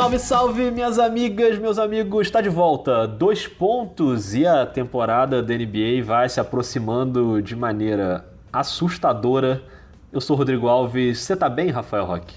Salve, 0.00 0.18
salve, 0.18 0.70
minhas 0.70 0.98
amigas, 0.98 1.58
meus 1.58 1.78
amigos, 1.78 2.26
está 2.26 2.40
de 2.40 2.48
volta. 2.48 3.06
Dois 3.06 3.46
pontos 3.46 4.34
e 4.34 4.46
a 4.46 4.64
temporada 4.64 5.42
da 5.42 5.54
NBA 5.54 6.02
vai 6.02 6.26
se 6.26 6.40
aproximando 6.40 7.42
de 7.42 7.54
maneira 7.54 8.24
assustadora. 8.50 9.62
Eu 10.10 10.18
sou 10.18 10.38
Rodrigo 10.38 10.68
Alves. 10.68 11.18
Você 11.18 11.36
tá 11.36 11.50
bem, 11.50 11.68
Rafael 11.68 12.06
Roque? 12.06 12.34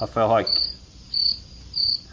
Rafael 0.00 0.26
Roque. 0.26 0.50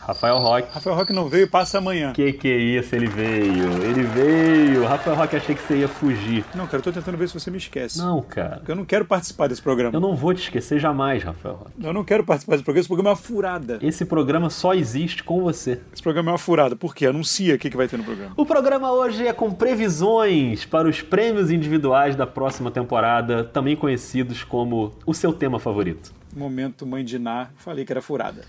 Rafael 0.10 0.40
Roque. 0.40 0.68
Rafael 0.74 0.96
Roque 0.96 1.14
não 1.14 1.30
veio, 1.30 1.48
passa 1.48 1.78
amanhã. 1.78 2.14
Que 2.14 2.34
que 2.34 2.48
é 2.48 2.58
isso? 2.58 2.96
Ele 2.96 3.06
veio. 3.06 3.84
Ele 3.84 4.02
veio. 4.02 4.84
Rafael 4.88 5.16
Roque, 5.16 5.36
achei 5.36 5.54
que 5.54 5.62
você 5.62 5.78
ia 5.78 5.88
fugir. 5.88 6.44
Não, 6.56 6.66
cara, 6.66 6.78
eu 6.78 6.82
tô 6.82 6.92
tentando 6.92 7.16
ver 7.16 7.28
se 7.28 7.40
você 7.40 7.52
me 7.52 7.60
esquece. 7.60 8.00
Não, 8.00 8.20
cara. 8.24 8.58
Porque 8.58 8.72
eu 8.72 8.76
não 8.76 8.86
quero 8.86 9.06
participar 9.06 9.48
desse 9.48 9.62
programa. 9.62 9.96
Eu 9.96 10.00
não 10.00 10.16
vou 10.16 10.34
te 10.34 10.42
esquecer 10.42 10.80
jamais, 10.80 11.24
Rafael 11.24 11.58
Roque. 11.58 11.72
Eu 11.84 11.94
não 11.94 12.04
quero 12.04 12.24
participar 12.24 12.54
desse 12.54 12.64
programa. 12.64 12.80
Esse 12.80 12.88
programa 12.88 13.10
é 13.10 13.12
uma 13.12 13.16
furada. 13.16 13.80
Esse 13.84 14.04
programa 14.04 14.50
só 14.50 14.74
existe 14.74 15.24
com 15.24 15.44
você. 15.44 15.80
Esse 15.94 16.02
programa 16.02 16.32
é 16.32 16.34
uma 16.34 16.40
furada. 16.40 16.76
Por 16.76 16.96
quê? 16.96 17.06
Anuncia 17.06 17.54
o 17.54 17.60
que, 17.60 17.70
que 17.70 17.78
vai 17.78 17.88
ter 17.88 17.98
no 17.98 18.04
programa. 18.04 18.34
O 18.36 18.46
programa 18.48 18.92
hoje 18.92 19.28
é 19.28 19.34
com 19.34 19.52
previsões 19.52 20.66
para 20.66 20.88
os 20.88 21.04
prêmios 21.04 21.52
individuais 21.52 22.16
da 22.16 22.26
próxima 22.26 22.72
temporada, 22.72 23.44
também 23.44 23.76
conhecidos 23.76 24.44
como 24.44 24.92
o 25.06 25.14
seu 25.14 25.32
tema 25.32 25.60
favorito. 25.60 26.12
Momento 26.36 26.86
Mãe 26.86 27.04
de 27.06 27.20
Ná, 27.20 27.50
falei 27.58 27.86
que 27.86 27.92
era 27.92 28.02
furada. 28.02 28.42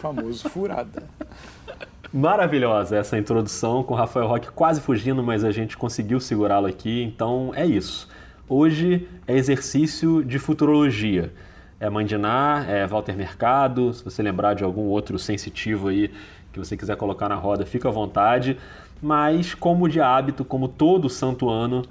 Famoso 0.00 0.48
furada. 0.48 1.02
Maravilhosa 2.12 2.96
essa 2.96 3.18
introdução, 3.18 3.82
com 3.82 3.94
Rafael 3.94 4.28
Roque 4.28 4.48
quase 4.52 4.80
fugindo, 4.80 5.22
mas 5.22 5.42
a 5.42 5.50
gente 5.50 5.76
conseguiu 5.76 6.20
segurá-lo 6.20 6.66
aqui, 6.66 7.02
então 7.02 7.50
é 7.54 7.66
isso. 7.66 8.08
Hoje 8.48 9.08
é 9.26 9.36
exercício 9.36 10.22
de 10.24 10.38
futurologia. 10.38 11.32
É 11.80 11.90
Mandiná, 11.90 12.64
é 12.68 12.86
Walter 12.86 13.16
Mercado, 13.16 13.92
se 13.92 14.04
você 14.04 14.22
lembrar 14.22 14.54
de 14.54 14.62
algum 14.62 14.82
outro 14.82 15.18
sensitivo 15.18 15.88
aí 15.88 16.10
que 16.52 16.58
você 16.58 16.76
quiser 16.76 16.96
colocar 16.96 17.28
na 17.28 17.34
roda, 17.34 17.66
fica 17.66 17.88
à 17.88 17.92
vontade. 17.92 18.56
Mas, 19.02 19.54
como 19.54 19.88
de 19.88 20.00
hábito, 20.00 20.44
como 20.44 20.68
todo 20.68 21.10
santo 21.10 21.50
ano, 21.50 21.84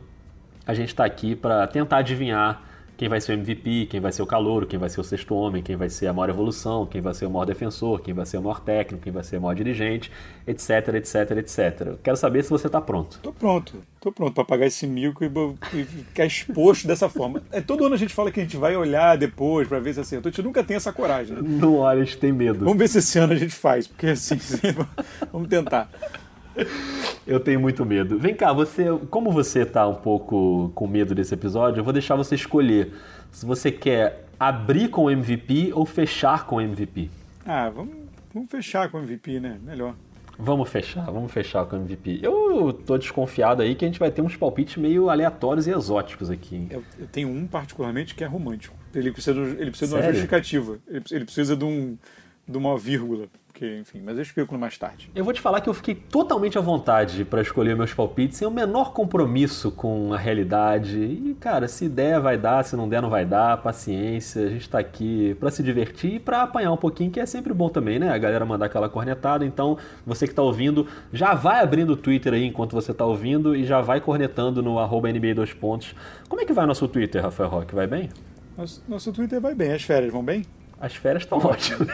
a 0.65 0.73
gente 0.73 0.87
está 0.89 1.03
aqui 1.03 1.35
para 1.35 1.67
tentar 1.67 1.97
adivinhar 1.97 2.61
quem 2.95 3.09
vai 3.09 3.19
ser 3.19 3.33
o 3.33 3.35
MVP, 3.35 3.87
quem 3.87 3.99
vai 3.99 4.11
ser 4.11 4.21
o 4.21 4.25
calouro, 4.25 4.65
quem 4.65 4.79
vai 4.79 4.89
ser 4.89 5.01
o 5.01 5.03
sexto 5.03 5.35
homem, 5.35 5.63
quem 5.63 5.75
vai 5.75 5.89
ser 5.89 6.07
a 6.07 6.13
maior 6.13 6.29
evolução, 6.29 6.85
quem 6.85 7.01
vai 7.01 7.13
ser 7.13 7.25
o 7.25 7.29
maior 7.29 7.45
defensor, 7.45 8.01
quem 8.01 8.13
vai 8.13 8.25
ser 8.25 8.37
o 8.37 8.41
maior 8.41 8.59
técnico, 8.59 9.03
quem 9.03 9.11
vai 9.11 9.23
ser 9.23 9.37
o 9.37 9.41
maior 9.41 9.55
dirigente, 9.55 10.11
etc, 10.45 10.69
etc, 10.95 11.31
etc. 11.37 11.97
Quero 12.03 12.17
saber 12.17 12.43
se 12.43 12.49
você 12.49 12.67
está 12.67 12.79
pronto. 12.79 13.19
Tô 13.21 13.33
pronto, 13.33 13.73
tô 13.99 14.11
pronto 14.11 14.33
para 14.33 14.45
pagar 14.45 14.67
esse 14.67 14.85
mico 14.85 15.23
e, 15.23 15.31
e 15.73 15.83
ficar 15.83 16.25
exposto 16.25 16.87
dessa 16.87 17.09
forma. 17.09 17.41
É, 17.51 17.61
todo 17.61 17.85
ano 17.85 17.95
a 17.95 17.97
gente 17.97 18.13
fala 18.13 18.31
que 18.31 18.39
a 18.39 18.43
gente 18.43 18.57
vai 18.57 18.75
olhar 18.75 19.17
depois 19.17 19.67
para 19.67 19.79
ver 19.79 19.93
se 19.93 19.99
acertou. 19.99 20.29
A 20.29 20.31
gente 20.31 20.43
nunca 20.43 20.63
tem 20.63 20.77
essa 20.77 20.93
coragem. 20.93 21.35
Né? 21.35 21.41
Não 21.43 21.77
olha, 21.77 22.01
a 22.01 22.05
gente 22.05 22.17
tem 22.17 22.31
medo. 22.31 22.59
Vamos 22.59 22.77
ver 22.77 22.87
se 22.87 22.99
esse 22.99 23.17
ano 23.17 23.33
a 23.33 23.37
gente 23.37 23.55
faz, 23.55 23.87
porque 23.87 24.07
assim, 24.07 24.37
vamos 25.31 25.47
tentar. 25.47 25.89
Eu 27.25 27.39
tenho 27.39 27.59
muito 27.59 27.85
medo. 27.85 28.19
Vem 28.19 28.35
cá, 28.35 28.51
você, 28.51 28.85
como 29.09 29.31
você 29.31 29.61
está 29.61 29.87
um 29.87 29.95
pouco 29.95 30.71
com 30.75 30.87
medo 30.87 31.15
desse 31.15 31.33
episódio, 31.33 31.79
eu 31.79 31.83
vou 31.83 31.93
deixar 31.93 32.15
você 32.15 32.35
escolher 32.35 32.93
se 33.31 33.45
você 33.45 33.71
quer 33.71 34.25
abrir 34.39 34.89
com 34.89 35.05
o 35.05 35.09
MVP 35.11 35.71
ou 35.73 35.85
fechar 35.85 36.45
com 36.45 36.57
o 36.57 36.61
MVP. 36.61 37.09
Ah, 37.45 37.69
vamos, 37.69 37.95
vamos 38.33 38.49
fechar 38.49 38.89
com 38.89 38.97
o 38.97 39.01
MVP, 39.01 39.39
né? 39.39 39.57
Melhor. 39.63 39.95
Vamos 40.37 40.67
fechar, 40.69 41.05
vamos 41.05 41.31
fechar 41.31 41.65
com 41.65 41.75
o 41.75 41.79
MVP. 41.79 42.19
Eu 42.21 42.73
tô 42.73 42.97
desconfiado 42.97 43.61
aí 43.61 43.75
que 43.75 43.85
a 43.85 43.87
gente 43.87 43.99
vai 43.99 44.09
ter 44.09 44.21
uns 44.21 44.35
palpites 44.35 44.77
meio 44.77 45.09
aleatórios 45.09 45.67
e 45.67 45.71
exóticos 45.71 46.29
aqui. 46.29 46.67
Eu, 46.69 46.83
eu 46.99 47.07
tenho 47.07 47.29
um 47.29 47.45
particularmente 47.45 48.15
que 48.15 48.23
é 48.23 48.27
romântico. 48.27 48.75
Ele 48.93 49.11
precisa, 49.11 49.39
ele 49.39 49.69
precisa 49.69 49.95
de 49.95 50.01
uma 50.01 50.11
justificativa. 50.11 50.79
Ele, 50.87 51.03
ele 51.11 51.25
precisa 51.25 51.55
de, 51.55 51.63
um, 51.63 51.97
de 52.47 52.57
uma 52.57 52.77
vírgula 52.77 53.27
porque, 53.53 53.77
enfim, 53.77 54.01
mas 54.03 54.17
eu 54.17 54.23
explico 54.23 54.57
mais 54.57 54.79
tarde. 54.79 55.11
Eu 55.13 55.23
vou 55.23 55.31
te 55.31 55.39
falar 55.39 55.61
que 55.61 55.69
eu 55.69 55.75
fiquei 55.75 55.93
totalmente 55.93 56.57
à 56.57 56.61
vontade 56.61 57.23
para 57.23 57.39
escolher 57.39 57.75
meus 57.75 57.93
palpites, 57.93 58.39
sem 58.39 58.47
o 58.47 58.51
menor 58.51 58.93
compromisso 58.93 59.71
com 59.71 60.11
a 60.11 60.17
realidade. 60.17 60.97
E, 60.97 61.37
cara, 61.39 61.67
se 61.67 61.87
der, 61.87 62.19
vai 62.19 62.35
dar, 62.35 62.65
se 62.65 62.75
não 62.75 62.89
der, 62.89 62.99
não 62.99 63.11
vai 63.11 63.25
dar. 63.25 63.57
Paciência, 63.57 64.47
a 64.47 64.49
gente 64.49 64.67
tá 64.67 64.79
aqui 64.79 65.37
para 65.39 65.51
se 65.51 65.61
divertir 65.61 66.15
e 66.15 66.19
para 66.19 66.41
apanhar 66.41 66.71
um 66.71 66.77
pouquinho, 66.77 67.11
que 67.11 67.19
é 67.19 67.27
sempre 67.27 67.53
bom 67.53 67.69
também, 67.69 67.99
né? 67.99 68.09
A 68.09 68.17
galera 68.17 68.43
mandar 68.43 68.65
aquela 68.65 68.89
cornetada. 68.89 69.45
Então, 69.45 69.77
você 70.03 70.27
que 70.27 70.33
tá 70.33 70.41
ouvindo, 70.41 70.87
já 71.11 71.35
vai 71.35 71.61
abrindo 71.61 71.91
o 71.93 71.97
Twitter 71.97 72.33
aí 72.33 72.45
enquanto 72.45 72.73
você 72.73 72.91
tá 72.91 73.05
ouvindo 73.05 73.55
e 73.55 73.65
já 73.65 73.81
vai 73.81 74.01
cornetando 74.01 74.63
no 74.63 74.79
arroba 74.79 75.11
NBA 75.11 75.35
2 75.35 75.53
pontos. 75.53 75.93
Como 76.27 76.41
é 76.41 76.45
que 76.45 76.53
vai 76.53 76.65
nosso 76.65 76.87
Twitter, 76.87 77.21
Rafael 77.21 77.49
Roque? 77.49 77.75
Vai 77.75 77.85
bem? 77.85 78.09
Nosso, 78.57 78.83
nosso 78.87 79.13
Twitter 79.13 79.39
vai 79.39 79.53
bem. 79.53 79.73
As 79.73 79.83
férias 79.83 80.11
vão 80.11 80.23
bem? 80.23 80.43
As 80.83 80.93
férias 80.97 81.23
estão 81.23 81.37
ótimas. 81.37 81.87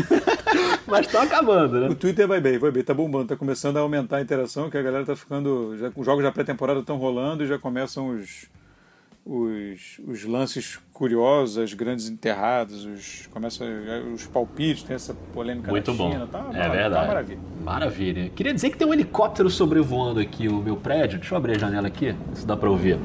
Mas 0.88 1.04
estão 1.04 1.20
acabando, 1.20 1.80
né? 1.80 1.88
O 1.88 1.94
Twitter 1.94 2.26
vai 2.26 2.40
bem, 2.40 2.56
vai 2.56 2.70
bem, 2.70 2.82
tá 2.82 2.94
bombando, 2.94 3.26
tá 3.26 3.36
começando 3.36 3.76
a 3.76 3.80
aumentar 3.80 4.16
a 4.16 4.22
interação, 4.22 4.70
que 4.70 4.78
a 4.78 4.80
galera 4.82 5.04
tá 5.04 5.14
ficando. 5.14 5.76
Já, 5.76 5.92
os 5.94 6.06
jogos 6.06 6.24
da 6.24 6.32
pré-temporada 6.32 6.80
estão 6.80 6.96
rolando 6.96 7.44
e 7.44 7.46
já 7.46 7.58
começam 7.58 8.08
os, 8.08 8.48
os, 9.22 10.00
os 10.08 10.24
lances 10.24 10.78
curiosos, 10.94 11.58
as 11.58 11.74
grandes 11.74 12.08
enterradas, 12.08 12.86
os, 12.86 13.26
começa 13.26 13.62
os 14.14 14.26
palpites, 14.26 14.82
tem 14.82 14.96
essa 14.96 15.12
polêmica 15.34 15.70
Muito 15.70 15.92
na 15.92 15.96
China. 15.98 16.20
bom. 16.20 16.26
Tá, 16.26 16.46
é 16.54 16.70
verdade. 16.70 16.94
Tá 16.94 17.06
maravilha. 17.06 17.40
Maravilha. 17.62 18.30
Queria 18.30 18.54
dizer 18.54 18.70
que 18.70 18.78
tem 18.78 18.88
um 18.88 18.94
helicóptero 18.94 19.50
sobrevoando 19.50 20.20
aqui 20.20 20.48
o 20.48 20.56
meu 20.56 20.78
prédio. 20.78 21.18
Deixa 21.18 21.34
eu 21.34 21.36
abrir 21.36 21.56
a 21.56 21.58
janela 21.58 21.88
aqui, 21.88 22.14
se 22.32 22.46
dá 22.46 22.56
pra 22.56 22.70
ouvir. 22.70 22.98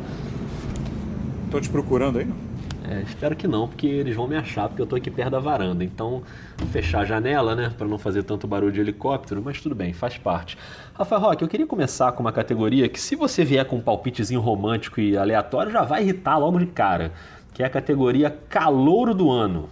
Tô 1.51 1.59
te 1.59 1.67
procurando 1.69 2.17
aí, 2.17 2.23
não? 2.23 2.50
É, 2.91 3.03
espero 3.03 3.37
que 3.37 3.47
não, 3.47 3.69
porque 3.69 3.87
eles 3.87 4.13
vão 4.13 4.27
me 4.27 4.35
achar, 4.35 4.67
porque 4.67 4.81
eu 4.81 4.85
tô 4.85 4.97
aqui 4.97 5.09
perto 5.09 5.29
da 5.29 5.39
varanda. 5.39 5.81
Então, 5.81 6.21
fechar 6.73 7.01
a 7.01 7.05
janela, 7.05 7.55
né, 7.55 7.73
para 7.77 7.87
não 7.87 7.97
fazer 7.97 8.21
tanto 8.23 8.45
barulho 8.45 8.73
de 8.73 8.81
helicóptero, 8.81 9.41
mas 9.41 9.61
tudo 9.61 9.73
bem, 9.73 9.93
faz 9.93 10.17
parte. 10.17 10.57
Rafael 10.93 11.21
Roque, 11.21 11.41
eu 11.41 11.47
queria 11.47 11.65
começar 11.65 12.11
com 12.11 12.19
uma 12.19 12.33
categoria 12.33 12.89
que, 12.89 12.99
se 12.99 13.15
você 13.15 13.45
vier 13.45 13.63
com 13.63 13.77
um 13.77 13.81
palpitezinho 13.81 14.41
romântico 14.41 14.99
e 14.99 15.15
aleatório, 15.15 15.71
já 15.71 15.83
vai 15.83 16.03
irritar 16.03 16.37
logo 16.37 16.59
de 16.59 16.65
cara, 16.65 17.13
que 17.53 17.63
é 17.63 17.65
a 17.65 17.69
categoria 17.69 18.29
Calouro 18.49 19.13
do 19.13 19.31
Ano. 19.31 19.69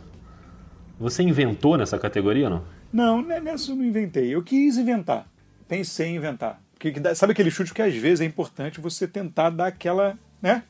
Você 0.97 1.21
inventou 1.21 1.77
nessa 1.77 1.99
categoria, 1.99 2.49
não? 2.49 2.63
Não, 2.91 3.21
né, 3.21 3.41
nessa 3.41 3.71
eu 3.71 3.75
não 3.75 3.83
inventei. 3.83 4.33
Eu 4.33 4.41
quis 4.41 4.77
inventar. 4.77 5.27
Pensei 5.67 6.07
em 6.07 6.15
inventar. 6.15 6.61
Porque, 6.73 6.93
sabe 7.15 7.33
aquele 7.33 7.51
chute 7.51 7.73
que 7.73 7.81
às 7.81 7.93
vezes 7.93 8.21
é 8.21 8.25
importante 8.25 8.79
você 8.79 9.05
tentar 9.05 9.49
dar 9.49 9.67
aquela, 9.67 10.17
né? 10.41 10.63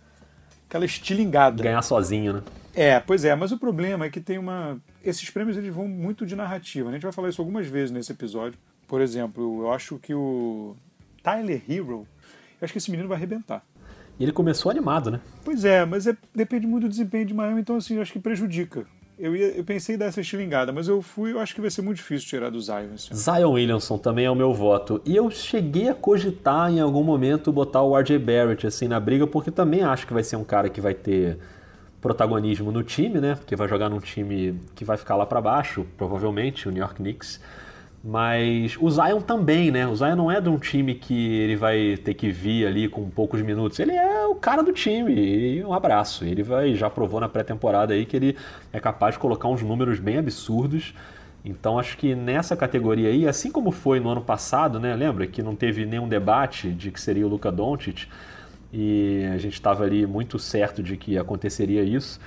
Aquela 0.70 0.86
estilingada. 0.86 1.62
Ganhar 1.62 1.82
sozinho, 1.82 2.34
né? 2.34 2.44
É, 2.76 3.00
pois 3.00 3.26
é, 3.26 3.36
mas 3.36 3.52
o 3.52 3.58
problema 3.58 4.06
é 4.06 4.10
que 4.10 4.22
tem 4.22 4.38
uma. 4.38 4.80
Esses 5.04 5.30
prêmios 5.30 5.58
eles 5.58 5.74
vão 5.74 5.88
muito 5.88 6.26
de 6.26 6.36
narrativa. 6.36 6.86
Né? 6.86 6.92
A 6.92 6.94
gente 6.96 7.04
vai 7.04 7.12
falar 7.12 7.30
isso 7.30 7.42
algumas 7.42 7.68
vezes 7.68 7.92
nesse 7.92 8.12
episódio. 8.12 8.58
Por 8.88 9.02
exemplo, 9.02 9.64
eu 9.64 9.74
acho 9.74 9.98
que 9.98 10.14
o 10.14 10.76
Tyler 11.24 11.62
Hero, 11.68 12.08
eu 12.62 12.66
acho 12.66 12.72
que 12.72 12.78
esse 12.78 12.92
menino 12.92 13.10
vai 13.10 13.18
arrebentar. 13.18 13.64
E 14.20 14.24
ele 14.24 14.32
começou 14.32 14.70
animado, 14.70 15.10
né? 15.10 15.20
Pois 15.44 15.66
é, 15.66 15.86
mas 15.86 16.06
é, 16.06 16.16
depende 16.34 16.68
muito 16.68 16.84
do 16.84 16.90
desempenho 16.90 17.26
de 17.26 17.34
Miami, 17.34 17.62
então 17.62 17.76
assim, 17.76 17.96
eu 17.96 18.02
acho 18.02 18.12
que 18.12 18.20
prejudica. 18.20 18.86
Eu, 19.20 19.36
ia, 19.36 19.48
eu 19.48 19.66
pensei 19.66 19.96
em 19.96 19.98
dar 19.98 20.06
essa 20.06 20.22
estilingada, 20.22 20.72
mas 20.72 20.88
eu 20.88 21.02
fui, 21.02 21.34
eu 21.34 21.40
acho 21.42 21.54
que 21.54 21.60
vai 21.60 21.70
ser 21.70 21.82
muito 21.82 21.98
difícil 21.98 22.26
tirar 22.30 22.50
do 22.50 22.62
Zion. 22.62 22.96
Zion 22.96 23.52
Williamson 23.52 23.98
também 23.98 24.24
é 24.24 24.32
o 24.32 24.36
meu 24.36 24.54
voto. 24.54 25.02
E 25.06 25.14
eu 25.14 25.30
cheguei 25.30 25.90
a 25.90 25.94
cogitar 25.94 26.72
em 26.72 26.80
algum 26.80 27.04
momento 27.04 27.52
botar 27.52 27.82
o 27.82 27.98
RJ 27.98 28.18
Barrett 28.18 28.66
assim 28.66 28.88
na 28.88 28.98
briga, 28.98 29.28
porque 29.28 29.52
também 29.52 29.82
acho 29.82 30.08
que 30.08 30.14
vai 30.14 30.24
ser 30.24 30.38
um 30.38 30.46
cara 30.46 30.70
que 30.70 30.80
vai 30.80 30.94
ter 30.94 31.38
protagonismo 32.00 32.72
no 32.72 32.82
time, 32.82 33.20
né? 33.20 33.36
Porque 33.36 33.58
vai 33.58 33.68
jogar 33.68 33.90
num 33.90 34.00
time 34.00 34.58
que 34.74 34.86
vai 34.86 34.96
ficar 34.96 35.18
lá 35.18 35.26
para 35.26 35.42
baixo, 35.42 35.86
provavelmente, 35.98 36.70
o 36.70 36.72
New 36.72 36.80
York 36.80 36.96
Knicks. 36.96 37.42
Mas 38.04 38.78
o 38.80 38.90
Zion 38.90 39.20
também, 39.20 39.72
né? 39.72 39.86
O 39.86 39.96
Zion 39.96 40.16
não 40.16 40.32
é 40.32 40.40
de 40.40 40.48
um 40.48 40.58
time 40.58 40.96
que 40.96 41.36
ele 41.40 41.56
vai 41.58 41.98
ter 41.98 42.14
que 42.14 42.32
vir 42.32 42.66
ali 42.66 42.88
com 42.88 43.10
poucos 43.10 43.42
minutos. 43.42 43.78
Ele 43.80 43.92
é 43.92 44.26
o 44.26 44.36
cara 44.36 44.64
do 44.64 44.72
time. 44.72 45.14
E 45.14 45.64
um 45.66 45.74
abraço. 45.74 46.24
Ele 46.24 46.42
vai 46.42 46.76
já 46.76 46.90
provou 46.90 47.20
na 47.20 47.28
pré-temporada 47.28 47.94
aí 47.94 48.06
que 48.06 48.16
ele 48.16 48.38
é 48.72 48.80
capaz 48.80 49.16
de 49.16 49.20
colocar 49.20 49.50
uns 49.50 49.62
números 49.62 50.00
bem 50.00 50.18
absurdos. 50.18 50.94
Então 51.44 51.78
acho 51.78 51.98
que 51.98 52.16
nessa 52.16 52.56
categoria 52.56 53.10
aí, 53.10 53.28
assim 53.28 53.52
como 53.52 53.72
foi 53.72 54.00
no 54.00 54.10
ano 54.10 54.22
passado, 54.22 54.80
né? 54.80 54.96
Lembra 54.96 55.28
que 55.28 55.42
não 55.42 55.56
teve 55.56 55.86
nenhum 55.86 56.08
debate 56.08 56.70
de 56.72 56.92
que 56.92 57.02
seria 57.02 57.26
o 57.26 57.30
Luka 57.30 57.52
Doncic 57.52 58.08
e 58.72 59.26
a 59.34 59.38
gente 59.38 59.54
estava 59.54 59.84
ali 59.84 60.06
muito 60.06 60.38
certo 60.38 60.82
de 60.84 60.96
que 60.96 61.18
aconteceria 61.18 61.84
isso. 61.84 62.20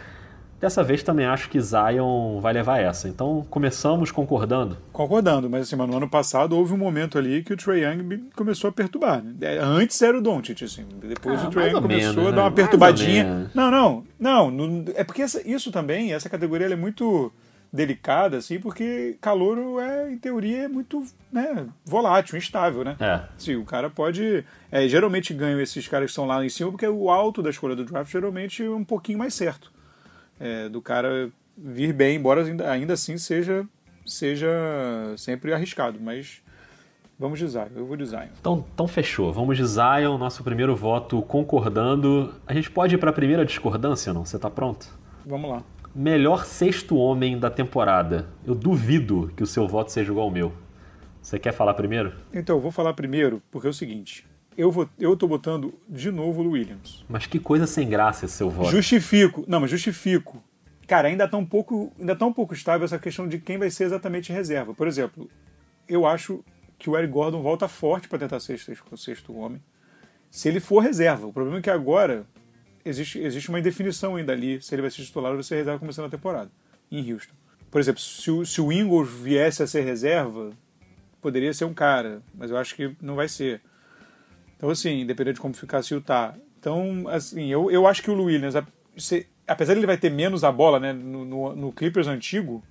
Dessa 0.62 0.84
vez 0.84 1.02
também 1.02 1.26
acho 1.26 1.50
que 1.50 1.60
Zion 1.60 2.38
vai 2.40 2.52
levar 2.52 2.78
essa. 2.78 3.08
Então 3.08 3.44
começamos 3.50 4.12
concordando? 4.12 4.78
Concordando, 4.92 5.50
mas 5.50 5.62
assim, 5.62 5.74
no 5.74 5.96
ano 5.96 6.08
passado 6.08 6.56
houve 6.56 6.72
um 6.72 6.76
momento 6.76 7.18
ali 7.18 7.42
que 7.42 7.52
o 7.52 7.56
Trae 7.56 7.80
Young 7.80 8.30
começou 8.36 8.70
a 8.70 8.72
perturbar. 8.72 9.20
Né? 9.24 9.34
É, 9.40 9.58
antes 9.58 10.00
era 10.00 10.16
o 10.16 10.22
Doncic, 10.22 10.62
assim. 10.62 10.86
Depois 11.02 11.42
ah, 11.42 11.48
o 11.48 11.50
Trae 11.50 11.70
Young 11.70 11.82
começou 11.82 12.14
menos, 12.14 12.28
a 12.28 12.36
dar 12.36 12.42
uma 12.42 12.50
né? 12.50 12.54
perturbadinha. 12.54 13.50
Não, 13.52 14.04
não, 14.20 14.50
não, 14.52 14.84
É 14.94 15.02
porque 15.02 15.22
essa, 15.22 15.42
isso 15.44 15.72
também, 15.72 16.12
essa 16.12 16.28
categoria 16.28 16.68
é 16.68 16.76
muito 16.76 17.32
delicada, 17.72 18.36
assim, 18.36 18.60
porque 18.60 19.16
calouro 19.20 19.80
é, 19.80 20.12
em 20.12 20.18
teoria, 20.18 20.66
é 20.66 20.68
muito 20.68 21.04
né, 21.32 21.66
volátil, 21.84 22.38
instável, 22.38 22.84
né? 22.84 22.94
É. 23.00 23.22
Sim, 23.36 23.56
o 23.56 23.64
cara 23.64 23.90
pode. 23.90 24.44
É, 24.70 24.86
geralmente 24.86 25.34
ganham 25.34 25.60
esses 25.60 25.88
caras 25.88 26.06
que 26.06 26.10
estão 26.10 26.24
lá 26.24 26.44
em 26.44 26.48
cima, 26.48 26.70
porque 26.70 26.86
o 26.86 27.10
alto 27.10 27.42
da 27.42 27.50
escolha 27.50 27.74
do 27.74 27.84
draft 27.84 28.12
geralmente 28.12 28.62
é 28.62 28.70
um 28.70 28.84
pouquinho 28.84 29.18
mais 29.18 29.34
certo 29.34 29.72
é, 30.42 30.68
do 30.68 30.82
cara 30.82 31.30
vir 31.56 31.92
bem, 31.92 32.16
embora 32.16 32.44
ainda, 32.44 32.70
ainda 32.70 32.94
assim 32.94 33.16
seja 33.16 33.64
seja 34.04 34.48
sempre 35.16 35.52
arriscado, 35.52 36.00
mas 36.00 36.42
vamos 37.16 37.38
de 37.38 37.46
Zion, 37.46 37.68
eu 37.76 37.86
vou 37.86 37.96
de 37.96 38.04
Zion. 38.04 38.26
Então, 38.40 38.64
então 38.74 38.88
fechou, 38.88 39.32
vamos 39.32 39.56
de 39.56 39.64
Zion, 39.64 40.18
nosso 40.18 40.42
primeiro 40.42 40.74
voto 40.74 41.22
concordando. 41.22 42.34
A 42.44 42.52
gente 42.52 42.68
pode 42.68 42.96
ir 42.96 42.98
para 42.98 43.10
a 43.10 43.12
primeira 43.12 43.44
discordância, 43.44 44.12
não? 44.12 44.24
Você 44.24 44.34
está 44.34 44.50
pronto? 44.50 44.88
Vamos 45.24 45.48
lá. 45.48 45.62
Melhor 45.94 46.44
sexto 46.44 46.96
homem 46.96 47.38
da 47.38 47.48
temporada. 47.48 48.26
Eu 48.44 48.56
duvido 48.56 49.30
que 49.36 49.42
o 49.44 49.46
seu 49.46 49.68
voto 49.68 49.92
seja 49.92 50.10
igual 50.10 50.26
ao 50.26 50.32
meu. 50.32 50.52
Você 51.20 51.38
quer 51.38 51.52
falar 51.52 51.74
primeiro? 51.74 52.14
Então, 52.32 52.56
eu 52.56 52.60
vou 52.60 52.72
falar 52.72 52.92
primeiro, 52.94 53.40
porque 53.52 53.68
é 53.68 53.70
o 53.70 53.74
seguinte. 53.74 54.26
Eu, 54.56 54.70
vou, 54.70 54.88
eu 54.98 55.16
tô 55.16 55.26
botando 55.26 55.74
de 55.88 56.10
novo 56.10 56.42
o 56.42 56.50
Williams. 56.50 57.04
Mas 57.08 57.26
que 57.26 57.38
coisa 57.38 57.66
sem 57.66 57.88
graça 57.88 58.26
esse 58.26 58.34
seu 58.34 58.50
voto. 58.50 58.70
Justifico. 58.70 59.44
Não, 59.48 59.60
mas 59.60 59.70
justifico. 59.70 60.42
Cara, 60.86 61.08
ainda 61.08 61.26
tá 61.26 61.36
um 61.36 61.46
pouco, 61.46 61.92
ainda 61.98 62.14
tá 62.14 62.26
um 62.26 62.32
pouco 62.32 62.52
estável 62.52 62.84
essa 62.84 62.98
questão 62.98 63.26
de 63.26 63.38
quem 63.38 63.56
vai 63.56 63.70
ser 63.70 63.84
exatamente 63.84 64.32
reserva. 64.32 64.74
Por 64.74 64.86
exemplo, 64.86 65.28
eu 65.88 66.06
acho 66.06 66.44
que 66.78 66.90
o 66.90 66.96
Eric 66.96 67.12
Gordon 67.12 67.42
volta 67.42 67.68
forte 67.68 68.08
para 68.08 68.18
tentar 68.18 68.40
ser 68.40 68.60
o 68.90 68.96
sexto 68.96 69.34
homem. 69.36 69.62
Se 70.30 70.48
ele 70.48 70.60
for 70.60 70.80
reserva. 70.80 71.26
O 71.26 71.32
problema 71.32 71.58
é 71.58 71.62
que 71.62 71.70
agora 71.70 72.26
existe, 72.84 73.18
existe 73.18 73.48
uma 73.48 73.60
indefinição 73.60 74.16
ainda 74.16 74.32
ali 74.32 74.60
se 74.60 74.74
ele 74.74 74.82
vai 74.82 74.90
ser 74.90 75.02
titular 75.02 75.30
ou 75.30 75.36
vai 75.36 75.44
ser 75.44 75.56
reserva 75.56 75.78
começando 75.78 76.06
a 76.06 76.10
temporada 76.10 76.50
em 76.90 77.12
Houston. 77.12 77.34
Por 77.70 77.80
exemplo, 77.80 78.00
se 78.00 78.30
o, 78.30 78.44
se 78.44 78.60
o 78.60 78.70
Ingles 78.70 79.08
viesse 79.08 79.62
a 79.62 79.66
ser 79.66 79.82
reserva, 79.82 80.50
poderia 81.22 81.54
ser 81.54 81.64
um 81.64 81.72
cara, 81.72 82.20
mas 82.34 82.50
eu 82.50 82.56
acho 82.58 82.74
que 82.74 82.94
não 83.00 83.14
vai 83.14 83.28
ser. 83.28 83.62
Então, 84.62 84.70
assim, 84.70 85.04
dependendo 85.04 85.34
de 85.34 85.40
como 85.40 85.52
ficar 85.52 85.82
se 85.82 85.92
o 85.92 86.00
tá. 86.00 86.34
Então, 86.60 87.08
assim, 87.08 87.48
eu, 87.48 87.68
eu 87.68 87.84
acho 87.84 88.00
que 88.00 88.08
o 88.08 88.22
Williams, 88.22 88.54
apesar 89.44 89.74
de 89.74 89.80
ele 89.80 89.88
vai 89.88 89.98
ter 89.98 90.08
menos 90.08 90.44
a 90.44 90.52
bola, 90.52 90.78
né, 90.78 90.92
no, 90.92 91.24
no, 91.24 91.56
no 91.56 91.72
Clippers 91.72 92.06
antigo, 92.06 92.62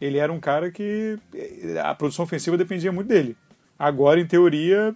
ele 0.00 0.18
era 0.18 0.32
um 0.32 0.40
cara 0.40 0.72
que 0.72 1.20
eh, 1.32 1.78
a 1.80 1.94
produção 1.94 2.24
ofensiva 2.24 2.58
dependia 2.58 2.90
muito 2.90 3.06
dele. 3.06 3.36
Agora, 3.78 4.18
em 4.18 4.26
teoria, 4.26 4.92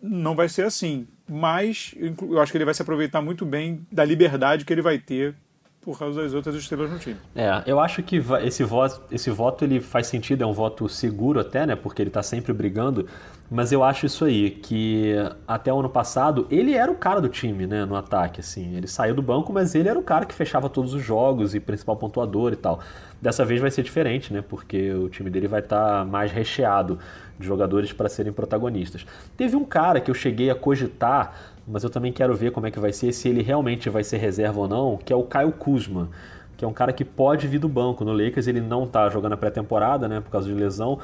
não 0.00 0.36
vai 0.36 0.48
ser 0.48 0.62
assim. 0.62 1.08
Mas 1.28 1.92
eu 1.98 2.40
acho 2.40 2.52
que 2.52 2.58
ele 2.58 2.64
vai 2.64 2.72
se 2.72 2.82
aproveitar 2.82 3.20
muito 3.20 3.44
bem 3.44 3.84
da 3.90 4.04
liberdade 4.04 4.64
que 4.64 4.72
ele 4.72 4.80
vai 4.80 4.96
ter 4.96 5.34
por 5.80 5.98
causa 5.98 6.22
das 6.22 6.34
outras 6.34 6.54
estrelas 6.54 6.90
no 6.90 6.98
time. 6.98 7.16
É, 7.34 7.62
eu 7.66 7.80
acho 7.80 8.02
que 8.02 8.22
esse 8.44 8.62
voto, 8.62 9.02
esse 9.10 9.30
voto 9.30 9.64
ele 9.64 9.80
faz 9.80 10.06
sentido, 10.06 10.44
é 10.44 10.46
um 10.46 10.52
voto 10.52 10.88
seguro 10.88 11.40
até, 11.40 11.66
né? 11.66 11.74
Porque 11.74 12.00
ele 12.00 12.10
está 12.10 12.22
sempre 12.22 12.52
brigando. 12.52 13.08
Mas 13.50 13.72
eu 13.72 13.82
acho 13.82 14.04
isso 14.04 14.26
aí, 14.26 14.50
que 14.50 15.14
até 15.46 15.72
o 15.72 15.78
ano 15.78 15.88
passado 15.88 16.46
ele 16.50 16.74
era 16.74 16.92
o 16.92 16.94
cara 16.94 17.18
do 17.18 17.28
time, 17.28 17.66
né? 17.66 17.86
No 17.86 17.96
ataque, 17.96 18.40
assim. 18.40 18.76
Ele 18.76 18.86
saiu 18.86 19.14
do 19.14 19.22
banco, 19.22 19.52
mas 19.52 19.74
ele 19.74 19.88
era 19.88 19.98
o 19.98 20.02
cara 20.02 20.26
que 20.26 20.34
fechava 20.34 20.68
todos 20.68 20.92
os 20.92 21.02
jogos 21.02 21.54
e 21.54 21.60
principal 21.60 21.96
pontuador 21.96 22.52
e 22.52 22.56
tal. 22.56 22.80
Dessa 23.22 23.44
vez 23.46 23.60
vai 23.60 23.70
ser 23.70 23.82
diferente, 23.82 24.32
né? 24.32 24.44
Porque 24.46 24.92
o 24.92 25.08
time 25.08 25.30
dele 25.30 25.48
vai 25.48 25.60
estar 25.60 26.00
tá 26.00 26.04
mais 26.04 26.30
recheado 26.30 26.98
de 27.38 27.46
jogadores 27.46 27.90
para 27.92 28.08
serem 28.08 28.32
protagonistas. 28.32 29.06
Teve 29.36 29.56
um 29.56 29.64
cara 29.64 29.98
que 29.98 30.10
eu 30.10 30.14
cheguei 30.14 30.50
a 30.50 30.54
cogitar 30.54 31.56
mas 31.68 31.84
eu 31.84 31.90
também 31.90 32.10
quero 32.10 32.34
ver 32.34 32.50
como 32.50 32.66
é 32.66 32.70
que 32.70 32.80
vai 32.80 32.92
ser, 32.92 33.12
se 33.12 33.28
ele 33.28 33.42
realmente 33.42 33.90
vai 33.90 34.02
ser 34.02 34.16
reserva 34.16 34.60
ou 34.60 34.66
não, 34.66 34.96
que 34.96 35.12
é 35.12 35.16
o 35.16 35.22
Caio 35.22 35.52
Kuzma, 35.52 36.08
que 36.56 36.64
é 36.64 36.68
um 36.68 36.72
cara 36.72 36.92
que 36.92 37.04
pode 37.04 37.46
vir 37.46 37.58
do 37.58 37.68
banco. 37.68 38.04
No 38.04 38.12
Lakers 38.12 38.46
ele 38.46 38.60
não 38.60 38.84
está 38.84 39.08
jogando 39.10 39.34
a 39.34 39.36
pré-temporada, 39.36 40.08
né, 40.08 40.20
por 40.20 40.30
causa 40.30 40.48
de 40.48 40.54
lesão, 40.54 40.98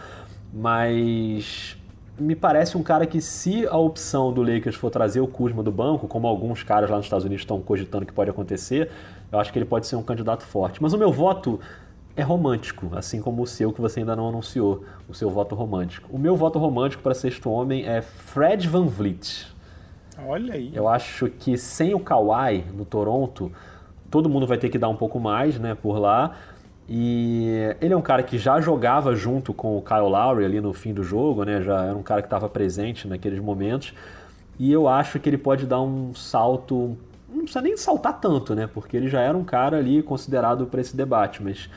mas 0.53 1.77
me 2.19 2.37
parece 2.37 2.77
um 2.77 2.83
cara 2.83 3.07
que 3.07 3.21
se 3.21 3.67
a 3.67 3.77
opção 3.77 4.33
do 4.33 4.43
Lakers 4.43 4.77
for 4.77 4.91
trazer 4.91 5.21
o 5.21 5.27
Kuzma 5.27 5.63
do 5.63 5.73
banco, 5.73 6.07
como 6.07 6.27
alguns 6.27 6.63
caras 6.63 6.89
lá 6.89 6.97
nos 6.97 7.07
Estados 7.07 7.25
Unidos 7.25 7.43
estão 7.43 7.61
cogitando 7.61 8.07
que 8.07 8.13
pode 8.13 8.31
acontecer, 8.31 8.91
eu 9.33 9.39
acho 9.39 9.53
que 9.53 9.59
ele 9.59 9.67
pode 9.67 9.87
ser 9.87 9.97
um 9.97 10.03
candidato 10.03 10.45
forte. 10.45 10.83
Mas 10.83 10.93
o 10.93 10.99
meu 10.99 11.11
voto 11.11 11.59
é 12.17 12.23
romântico, 12.23 12.91
assim 12.95 13.21
como 13.21 13.43
o 13.43 13.47
seu 13.47 13.73
que 13.73 13.81
você 13.81 14.01
ainda 14.01 14.15
não 14.15 14.29
anunciou, 14.29 14.85
o 15.09 15.15
seu 15.15 15.29
voto 15.29 15.55
romântico. 15.55 16.09
O 16.13 16.19
meu 16.19 16.37
voto 16.37 16.59
romântico 16.59 17.03
para 17.03 17.15
sexto 17.15 17.51
homem 17.51 17.87
é 17.87 18.01
Fred 18.01 18.69
Van 18.69 18.87
Vliet. 18.87 19.53
Olha 20.25 20.55
aí. 20.55 20.71
Eu 20.73 20.89
acho 20.89 21.29
que 21.29 21.59
sem 21.59 21.93
o 21.95 21.99
Kawhi 21.99 22.65
no 22.73 22.85
Toronto, 22.85 23.51
todo 24.09 24.29
mundo 24.29 24.47
vai 24.47 24.57
ter 24.57 24.69
que 24.69 24.79
dar 24.79 24.89
um 24.89 24.97
pouco 24.97 25.19
mais, 25.19 25.59
né, 25.59 25.75
por 25.75 25.99
lá. 25.99 26.37
E 26.89 27.75
ele 27.81 27.95
é 27.95 27.97
um 27.97 28.03
cara 28.03 28.23
que 28.23 28.37
já 28.37 28.61
jogava 28.61 29.15
junto 29.15 29.55
com 29.55 29.79
o 29.79 29.83
Kyle 29.83 30.01
Lowry 30.01 30.45
ali 30.45 30.61
no 30.61 30.73
fim 30.75 30.93
do 30.93 31.03
jogo, 31.03 31.45
né? 31.45 31.63
Já 31.63 31.85
era 31.85 31.97
um 31.97 32.03
cara 32.03 32.21
que 32.21 32.27
estava 32.27 32.49
presente 32.49 33.09
naqueles 33.09 33.41
momentos. 33.41 33.95
E 34.59 34.71
eu 34.71 34.87
acho 34.87 35.19
que 35.19 35.29
ele 35.29 35.39
pode 35.39 35.67
dar 35.67 35.81
um 35.81 36.15
salto, 36.15 36.97
não 37.29 37.39
precisa 37.39 37.63
nem 37.63 37.77
saltar 37.77 38.21
tanto, 38.21 38.55
né? 38.55 38.69
Porque 38.73 38.97
ele 38.97 39.09
já 39.09 39.21
era 39.21 39.37
um 39.37 39.45
cara 39.45 39.79
ali 39.79 40.03
considerado 40.03 40.67
para 40.67 40.81
esse 40.81 40.97
debate, 40.97 41.43
mas 41.43 41.69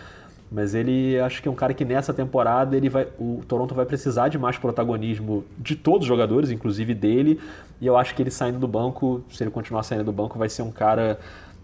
mas 0.49 0.73
ele 0.73 1.19
acho 1.19 1.41
que 1.41 1.47
é 1.47 1.51
um 1.51 1.55
cara 1.55 1.73
que 1.73 1.83
nessa 1.83 2.13
temporada 2.13 2.75
ele 2.75 2.87
vai, 2.87 3.05
o 3.19 3.41
Toronto 3.45 3.75
vai 3.75 3.85
precisar 3.85 4.29
de 4.29 4.39
mais 4.39 4.57
protagonismo 4.57 5.43
de 5.57 5.75
todos 5.75 6.03
os 6.03 6.07
jogadores, 6.07 6.49
inclusive 6.51 6.93
dele. 6.93 7.39
E 7.81 7.85
eu 7.85 7.97
acho 7.97 8.15
que 8.15 8.21
ele 8.21 8.31
saindo 8.31 8.57
do 8.57 8.67
banco, 8.67 9.21
se 9.29 9.43
ele 9.43 9.51
continuar 9.51 9.83
saindo 9.83 10.05
do 10.05 10.13
banco, 10.13 10.39
vai 10.39 10.47
ser 10.47 10.61
um 10.61 10.71
cara 10.71 11.19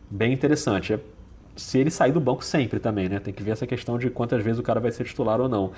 bem 0.09 0.33
interessante. 0.33 0.93
É, 0.93 0.99
se 1.55 1.77
ele 1.77 1.89
sair 1.89 2.11
do 2.11 2.19
banco 2.19 2.43
sempre 2.43 2.79
também, 2.79 3.07
né? 3.09 3.19
Tem 3.19 3.33
que 3.33 3.43
ver 3.43 3.51
essa 3.51 3.67
questão 3.67 3.97
de 3.97 4.09
quantas 4.09 4.43
vezes 4.43 4.59
o 4.59 4.63
cara 4.63 4.79
vai 4.79 4.91
ser 4.91 5.03
titular 5.03 5.39
ou 5.39 5.49
não. 5.49 5.71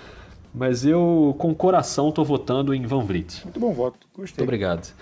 Mas 0.54 0.86
eu, 0.86 1.36
com 1.38 1.52
o 1.52 1.56
coração, 1.56 2.10
estou 2.10 2.24
votando 2.24 2.74
em 2.74 2.86
Van 2.86 3.04
Vliet. 3.04 3.44
Muito 3.44 3.60
bom 3.60 3.74
voto, 3.74 4.08
gostei. 4.14 4.42
Muito 4.42 4.44
obrigado. 4.44 4.94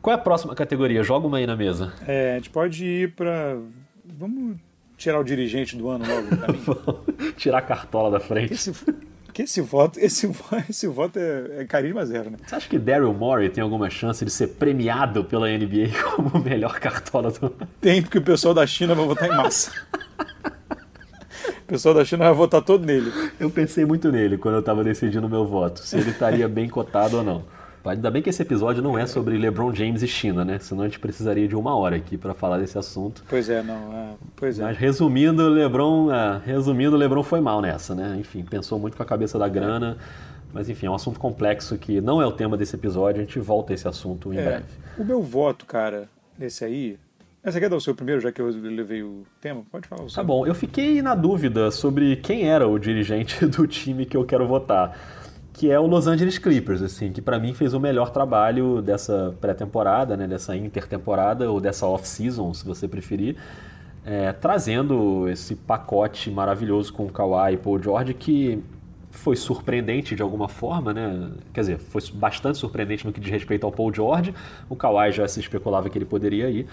Qual 0.00 0.16
é 0.16 0.18
a 0.18 0.22
próxima 0.22 0.54
categoria? 0.54 1.02
Joga 1.02 1.26
uma 1.26 1.38
aí 1.38 1.46
na 1.46 1.56
mesa. 1.56 1.92
É, 2.06 2.32
a 2.32 2.34
gente 2.36 2.50
pode 2.50 2.84
ir 2.84 3.14
para. 3.14 3.58
Vamos 4.04 4.56
tirar 4.96 5.20
o 5.20 5.24
dirigente 5.24 5.76
do 5.76 5.88
ano 5.88 6.04
logo 6.06 7.04
tirar 7.36 7.58
a 7.58 7.62
cartola 7.62 8.10
da 8.10 8.20
frente. 8.20 8.54
Esse, 8.54 8.72
que 9.32 9.42
esse 9.42 9.60
voto, 9.60 9.98
esse, 9.98 10.30
esse 10.68 10.86
voto 10.86 11.18
é, 11.18 11.60
é 11.60 11.64
carisma 11.64 12.04
zero, 12.04 12.30
né? 12.30 12.38
Você 12.46 12.54
acha 12.54 12.68
que 12.68 12.78
Daryl 12.78 13.12
Morey 13.12 13.48
tem 13.48 13.62
alguma 13.62 13.90
chance 13.90 14.24
de 14.24 14.30
ser 14.30 14.48
premiado 14.48 15.24
pela 15.24 15.48
NBA 15.48 15.90
como 16.14 16.30
o 16.30 16.44
melhor 16.44 16.78
cartola 16.80 17.30
do 17.30 17.46
ano? 17.46 17.56
Tem, 17.80 18.02
porque 18.02 18.18
o 18.18 18.22
pessoal 18.22 18.54
da 18.54 18.66
China 18.66 18.94
vai 18.94 19.06
votar 19.06 19.28
em 19.28 19.36
massa. 19.36 19.72
o 21.60 21.66
pessoal 21.66 21.94
da 21.94 22.04
China 22.04 22.24
vai 22.24 22.34
votar 22.34 22.62
todo 22.62 22.84
nele. 22.84 23.12
Eu 23.38 23.50
pensei 23.50 23.84
muito 23.84 24.10
nele 24.10 24.38
quando 24.38 24.54
eu 24.54 24.60
estava 24.60 24.82
decidindo 24.82 25.26
o 25.26 25.30
meu 25.30 25.46
voto, 25.46 25.80
se 25.80 25.96
ele 25.96 26.10
estaria 26.10 26.48
bem 26.48 26.68
cotado 26.68 27.18
ou 27.18 27.24
não. 27.24 27.57
Ainda 27.84 28.10
bem 28.10 28.20
que 28.20 28.28
esse 28.28 28.42
episódio 28.42 28.82
não 28.82 28.98
é 28.98 29.06
sobre 29.06 29.36
LeBron 29.38 29.74
James 29.74 30.02
e 30.02 30.08
China, 30.08 30.44
né? 30.44 30.58
Senão 30.58 30.82
a 30.82 30.86
gente 30.86 30.98
precisaria 30.98 31.48
de 31.48 31.56
uma 31.56 31.74
hora 31.76 31.96
aqui 31.96 32.16
para 32.16 32.34
falar 32.34 32.58
desse 32.58 32.76
assunto. 32.76 33.24
Pois 33.28 33.48
é, 33.48 33.62
não. 33.62 33.92
É, 33.92 34.14
pois 34.36 34.58
é. 34.58 34.62
Mas 34.62 34.76
resumindo, 34.76 35.48
LeBron, 35.48 36.12
é, 36.12 36.40
resumindo, 36.44 36.96
LeBron 36.96 37.22
foi 37.22 37.40
mal 37.40 37.60
nessa, 37.62 37.94
né? 37.94 38.16
Enfim, 38.18 38.44
pensou 38.44 38.78
muito 38.78 38.96
com 38.96 39.02
a 39.02 39.06
cabeça 39.06 39.38
da 39.38 39.48
grana. 39.48 39.96
Mas 40.52 40.68
enfim, 40.68 40.86
é 40.86 40.90
um 40.90 40.94
assunto 40.94 41.20
complexo 41.20 41.76
que 41.76 42.00
não 42.00 42.20
é 42.20 42.26
o 42.26 42.32
tema 42.32 42.56
desse 42.56 42.74
episódio. 42.74 43.20
A 43.20 43.24
gente 43.24 43.38
volta 43.38 43.72
a 43.72 43.74
esse 43.74 43.86
assunto 43.86 44.32
em 44.32 44.38
é, 44.38 44.42
breve. 44.42 44.64
O 44.96 45.04
meu 45.04 45.22
voto, 45.22 45.66
cara, 45.66 46.08
nesse 46.38 46.64
aí, 46.64 46.98
você 47.44 47.60
quer 47.60 47.70
dar 47.70 47.76
o 47.76 47.80
seu 47.80 47.94
primeiro, 47.94 48.20
já 48.20 48.32
que 48.32 48.40
eu 48.40 48.48
levei 48.48 49.02
o 49.02 49.24
tema? 49.40 49.62
Pode 49.70 49.86
falar 49.88 50.02
o 50.02 50.10
seu. 50.10 50.16
Tá 50.16 50.24
bom, 50.26 50.46
eu 50.46 50.54
fiquei 50.54 51.00
na 51.00 51.14
dúvida 51.14 51.70
sobre 51.70 52.16
quem 52.16 52.48
era 52.48 52.66
o 52.66 52.78
dirigente 52.78 53.44
do 53.46 53.66
time 53.66 54.04
que 54.04 54.16
eu 54.16 54.24
quero 54.24 54.46
votar 54.46 54.98
que 55.58 55.68
é 55.68 55.80
o 55.80 55.88
Los 55.88 56.06
Angeles 56.06 56.38
Clippers, 56.38 56.80
assim, 56.82 57.10
que 57.10 57.20
para 57.20 57.36
mim 57.36 57.52
fez 57.52 57.74
o 57.74 57.80
melhor 57.80 58.10
trabalho 58.10 58.80
dessa 58.80 59.34
pré-temporada, 59.40 60.16
né, 60.16 60.28
dessa 60.28 60.56
intertemporada 60.56 61.50
ou 61.50 61.60
dessa 61.60 61.84
off-season, 61.84 62.54
se 62.54 62.64
você 62.64 62.86
preferir, 62.86 63.34
é, 64.06 64.32
trazendo 64.32 65.28
esse 65.28 65.56
pacote 65.56 66.30
maravilhoso 66.30 66.92
com 66.92 67.06
o 67.06 67.10
Kawhi 67.10 67.54
e 67.54 67.56
Paul 67.56 67.82
George 67.82 68.14
que 68.14 68.62
foi 69.10 69.34
surpreendente 69.34 70.14
de 70.14 70.22
alguma 70.22 70.46
forma, 70.46 70.94
né? 70.94 71.28
Quer 71.52 71.60
dizer, 71.62 71.78
foi 71.78 72.02
bastante 72.14 72.56
surpreendente 72.56 73.04
no 73.04 73.12
que 73.12 73.18
diz 73.18 73.32
respeito 73.32 73.66
ao 73.66 73.72
Paul 73.72 73.92
George. 73.92 74.32
O 74.68 74.76
Kawhi 74.76 75.10
já 75.10 75.26
se 75.26 75.40
especulava 75.40 75.90
que 75.90 75.98
ele 75.98 76.04
poderia 76.04 76.48
ir, 76.48 76.68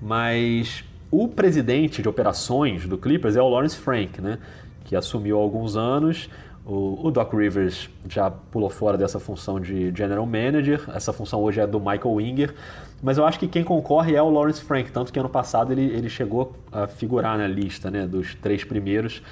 mas 0.00 0.82
o 1.10 1.28
presidente 1.28 2.00
de 2.00 2.08
operações 2.08 2.86
do 2.86 2.96
Clippers 2.96 3.36
é 3.36 3.42
o 3.42 3.48
Lawrence 3.50 3.76
Frank, 3.76 4.18
né? 4.22 4.38
Que 4.82 4.96
assumiu 4.96 5.38
há 5.38 5.42
alguns 5.42 5.76
anos 5.76 6.30
o, 6.66 7.08
o, 7.08 7.10
Doc 7.10 7.32
Rivers 7.34 7.90
já 8.08 8.30
pulou 8.30 8.70
fora 8.70 8.96
dessa 8.96 9.20
função 9.20 9.60
de 9.60 9.92
General 9.94 10.24
Manager, 10.24 10.82
essa 10.94 11.12
função 11.12 11.42
hoje 11.42 11.60
é 11.60 11.66
do 11.66 11.78
Michael 11.78 12.12
Winger, 12.14 12.54
mas 13.02 13.18
eu 13.18 13.26
acho 13.26 13.38
que 13.38 13.46
quem 13.46 13.62
concorre 13.62 14.14
é 14.14 14.22
o 14.22 14.30
Lawrence 14.30 14.62
Frank, 14.62 14.90
tanto 14.90 15.12
que 15.12 15.18
ano 15.18 15.28
passado 15.28 15.72
ele, 15.72 15.82
ele 15.82 16.08
chegou 16.08 16.54
a 16.72 16.86
figurar 16.86 17.36
na 17.36 17.46
lista 17.46 17.90
né, 17.90 18.06
dos 18.06 18.34
três 18.36 18.64
primeiros 18.64 19.22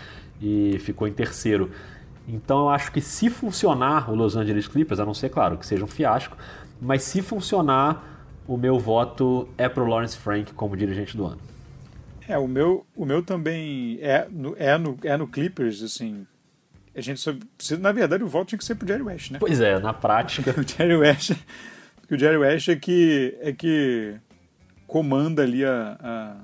e 0.40 0.78
ficou 0.80 1.08
em 1.08 1.12
terceiro. 1.12 1.70
Então 2.28 2.60
eu 2.60 2.68
acho 2.68 2.92
que 2.92 3.00
se 3.00 3.30
funcionar 3.30 4.10
o 4.10 4.14
Los 4.14 4.36
Angeles 4.36 4.68
Clippers, 4.68 5.00
a 5.00 5.06
não 5.06 5.14
ser, 5.14 5.30
claro, 5.30 5.56
que 5.56 5.64
seja 5.64 5.84
um 5.84 5.88
fiasco, 5.88 6.36
mas 6.80 7.02
se 7.02 7.22
funcionar, 7.22 8.26
o 8.46 8.56
meu 8.56 8.78
voto 8.78 9.48
é 9.56 9.68
para 9.68 9.82
o 9.82 9.86
Lawrence 9.86 10.18
Frank 10.18 10.52
como 10.52 10.76
dirigente 10.76 11.16
do 11.16 11.24
ano. 11.24 11.38
É, 12.28 12.36
o 12.38 12.46
meu, 12.46 12.86
o 12.94 13.04
meu 13.04 13.22
também 13.22 13.98
é 14.00 14.28
é, 14.56 14.78
no, 14.78 14.98
é 15.02 15.16
no 15.16 15.26
Clippers, 15.26 15.82
assim, 15.82 16.26
a 16.94 17.00
gente 17.00 17.20
só 17.20 17.32
precisa, 17.56 17.80
na 17.80 17.92
verdade, 17.92 18.22
o 18.22 18.28
voto 18.28 18.48
tinha 18.48 18.58
que 18.58 18.64
ser 18.64 18.74
pro 18.74 18.86
Jerry 18.86 19.02
West, 19.02 19.30
né? 19.30 19.38
Pois 19.38 19.60
é, 19.60 19.78
na 19.78 19.92
prática. 19.92 20.54
o 20.58 20.62
Jerry 20.66 20.96
West, 20.96 21.32
o 22.10 22.18
Jerry 22.18 22.36
West 22.36 22.68
é 22.68 22.76
que, 22.76 23.36
é 23.40 23.52
que 23.52 24.14
comanda 24.86 25.42
ali 25.42 25.64
a, 25.64 25.96
a 26.00 26.36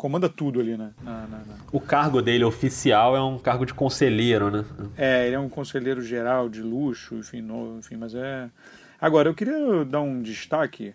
comanda 0.00 0.30
tudo 0.30 0.60
ali, 0.60 0.78
né? 0.78 0.92
Na, 1.02 1.26
na, 1.26 1.38
na... 1.38 1.56
O 1.70 1.78
cargo 1.78 2.22
dele 2.22 2.42
oficial 2.42 3.14
é 3.14 3.22
um 3.22 3.38
cargo 3.38 3.66
de 3.66 3.74
conselheiro, 3.74 4.50
né? 4.50 4.64
É, 4.96 5.26
ele 5.26 5.36
é 5.36 5.38
um 5.38 5.48
conselheiro 5.48 6.00
geral 6.00 6.48
de 6.48 6.62
luxo, 6.62 7.16
enfim, 7.16 7.42
no, 7.42 7.78
enfim, 7.78 7.96
mas 7.96 8.14
é. 8.14 8.48
Agora, 8.98 9.28
eu 9.28 9.34
queria 9.34 9.84
dar 9.84 10.00
um 10.00 10.22
destaque 10.22 10.94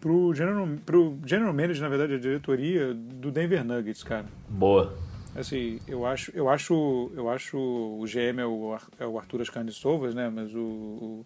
pro 0.00 0.32
general, 0.34 0.68
pro 0.86 1.18
general 1.26 1.52
manager, 1.52 1.82
na 1.82 1.88
verdade, 1.88 2.14
a 2.14 2.18
diretoria 2.18 2.94
do 2.94 3.32
Denver 3.32 3.64
Nuggets, 3.64 4.04
cara. 4.04 4.26
Boa. 4.48 4.96
Assim, 5.34 5.80
eu 5.88 6.06
acho, 6.06 6.30
eu 6.32 6.48
acho, 6.48 7.10
eu 7.16 7.28
acho 7.28 7.58
o 7.58 8.04
GM 8.06 8.40
é 8.40 8.46
o, 8.46 8.76
é 9.00 9.06
o 9.06 9.18
Arthur 9.18 9.42
Ascani 9.42 9.72
Sovas, 9.72 10.14
né? 10.14 10.30
Mas 10.30 10.54
o, 10.54 10.60
o, 10.60 11.24